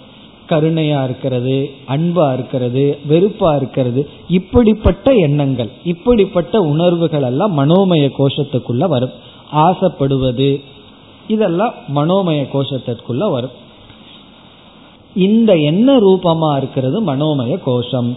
[0.49, 9.11] கருணையா இருக்கிறது அன்பா இருக்கிறது வெறுப்பா இருக்கிறது இப்படிப்பட்ட எண்ணங்கள் இப்படிப்பட்ட உணர்வுகள் எல்லாம் மனோமய கோஷத்துக்குள்ள வரும்.
[9.53, 10.61] ஆசைப்படுவது
[11.29, 13.63] இதெல்லாம் மனோமய கோஷத்திற்குள்ள வரும்.
[15.15, 18.17] இந்த எண்ண ரூபமா இருக்கிறது மனோமய கோஷம்.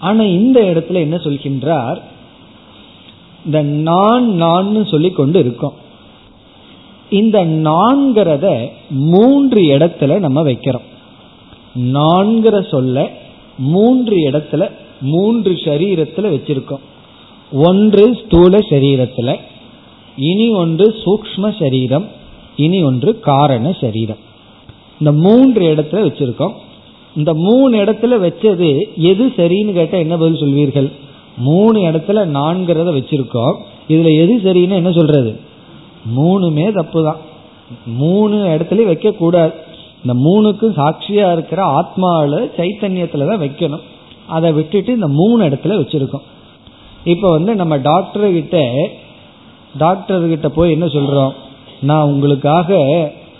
[0.00, 2.00] ஆனா இந்த இடத்துல என்ன சொல்கின்றார்?
[3.44, 5.74] இந்த நான் நான் சொல்லி கொண்டு இருக்கோம்.
[7.10, 10.88] இந்த நான்கிறத மூன்று இடத்துல நம்ம வைக்கிறோம்.
[11.74, 13.10] நான்கிற சொல்ல
[13.58, 14.70] மூன்று இடத்துல
[15.00, 16.80] மூன்று சரீரத்துல வச்சிருக்கோம்.
[17.52, 19.36] ஒன்று ஸ்தூல சரீரத்துல
[20.16, 22.08] இனி ஒன்று சூக்ம சரீரம்
[22.56, 24.28] இனி ஒன்று காரண சரீரம்.
[25.00, 26.54] இந்த மூன்று இடத்துல வச்சிருக்கோம்.
[27.16, 30.88] இந்த மூணு இடத்துல வச்சது எது சரின்னு கேட்டா என்ன பதில் சொல்வீர்கள்?
[31.36, 33.54] மூணு இடத்துல நான்கிறத வச்சிருக்கோம்.
[33.88, 35.32] இதுல எது சரின்னு என்ன சொல்றது?
[36.16, 37.20] மூணுமே தப்பு தான்
[37.86, 39.52] மூணு இடத்துலயும் வைக்க கூடாது
[40.02, 43.84] இந்த மூணுக்கும் சாட்சியா இருக்கிற ஆத்மாவில சைத்தன்யத்துல தான் வைக்கணும்.
[44.26, 46.26] அதை விட்டுட்டு இந்த மூணு இடத்துல வச்சிருக்கோம்.
[47.04, 48.56] இப்போ வந்து நம்ம டாக்டர் கிட்ட
[49.78, 51.32] டாக்டர் கிட்ட போய் என்ன சொல்றோம்?
[51.80, 52.78] நான் உங்களுக்காக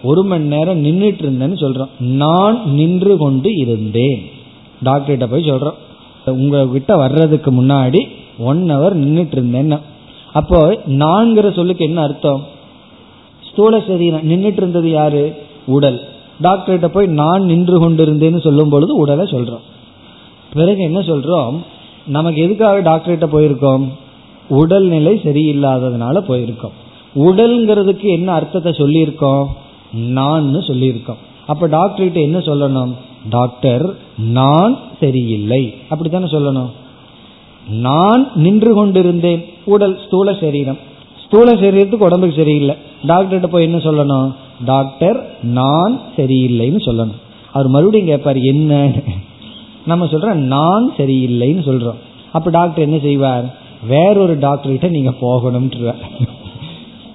[0.02, 2.00] ஒரு மணி நேரம் நின்றுட்டு இருந்தேன்னு சொல்றோம்.
[2.00, 4.30] நான் நின்று கொண்டு இருந்தேன்.
[4.84, 5.74] டாக்டர்கிட்ட போய் சொல்றோம்.
[6.26, 8.00] உங்ககிட்ட வர்றதுக்கு முன்னாடி
[8.38, 9.80] ஒன் ஹவர் நின்றுட்டு இருந்தேன்னு.
[10.32, 12.44] அப்போ நான்கிற சொல்லுக்கு என்ன அர்த்தம்?
[13.52, 14.30] ஸ்தூல சரீரம்.
[14.30, 15.34] நின்றுட்டு இருந்தது யாரு?
[15.66, 16.00] உடல்.
[16.42, 19.64] டாக்டர்கிட்ட போய் நான் நின்று கொண்டிருந்தேன்னு சொல்லும் பொழுது உடலை சொல்றோம்.
[20.54, 21.56] பிறகு என்ன சொல்றோம்?
[22.06, 23.88] நமக்கு எதுக்காக டாக்டர்கிட்ட போயிருக்கோம்?
[24.48, 26.76] உடல்நிலை சரியில்லாததுனால போயிருக்கோம்.
[27.14, 29.46] உடல்ங்கிறதுக்கு என்ன அர்த்தத்தை சொல்லியிருக்கோம்?
[29.92, 31.16] நான் சொல்லியிருக்கோம்.
[31.46, 32.94] அப்ப டாக்டர்கிட்ட என்ன சொல்லணும்?
[33.30, 35.74] டாக்டர் நான் சரியில்லை.
[35.88, 36.70] அப்படித்தானே சொல்லணும்?
[37.68, 39.44] நான் நின்று கொண்டிருந்தேன்.
[39.64, 40.78] உடல் ஸ்தூல சரீரம்.
[41.26, 42.74] ஸ்தூல சரீரத்துக்கு உடம்புக்கு சரியில்லை.
[43.02, 44.34] டாக்டர்கிட்ட போய் என்ன சொல்லணும்?
[44.64, 47.16] டாக்டர் நான் சரியில்லைன்னு சொல்லணும்.
[47.52, 48.92] அவர் மறுபடியும் கேட்பார் என்ன?
[49.86, 51.94] நம்ம சொல்றோம் நான் சரியில்லைன்னு சொல்றோம்.
[52.32, 53.58] அப்ப டாக்டர் என்ன செய்வார்?
[53.88, 55.94] வேறொரு டாக்டர் கிட்ட நீங்க போகணும்ன்ற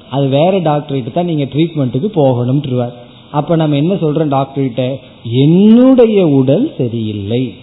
[0.09, 2.93] அது வேற டாக்டர் கிட்ட தான் நீங்க ட்ரீட்மெண்ட்டுக்கு போகணும்ன்றார்
[3.31, 4.99] அப்ப நம்ம என்ன சொல்றோம் டாக்டர் கிட்ட?
[5.23, 7.53] என்னுடைய உடல் சரியில்லை.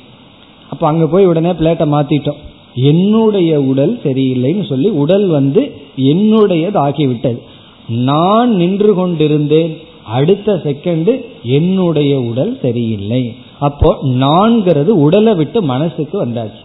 [0.70, 2.40] அப்ப அங்க போய் உடனே பிளேட்டை மாத்திட்டோம்.
[2.74, 7.38] என்னுடைய உடல் சரியில்லைன்னு சொல்லி உடல் வந்து என்னுடையதாகிவிட்டது
[7.86, 9.76] நான் நின்று கொண்டிருந்தேன்.
[10.04, 13.34] அடுத்த செகண்டு என்னுடைய உடல் சரியில்லை.
[13.58, 16.64] அப்போ நான்கிறது உடலை விட்டு மனசுக்கு வந்தாச்சு.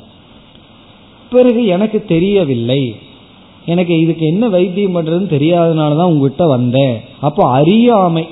[1.30, 2.96] பிறகு எனக்கு தெரியவில்லை.
[3.68, 7.02] எனக்கு இதுக்கு என்ன வைத்தியம் பண்றதுன்னு தெரியாதனாலதான் உங்ககிட்ட வந்தேன்.
[7.22, 8.28] அப்போ அறியாமை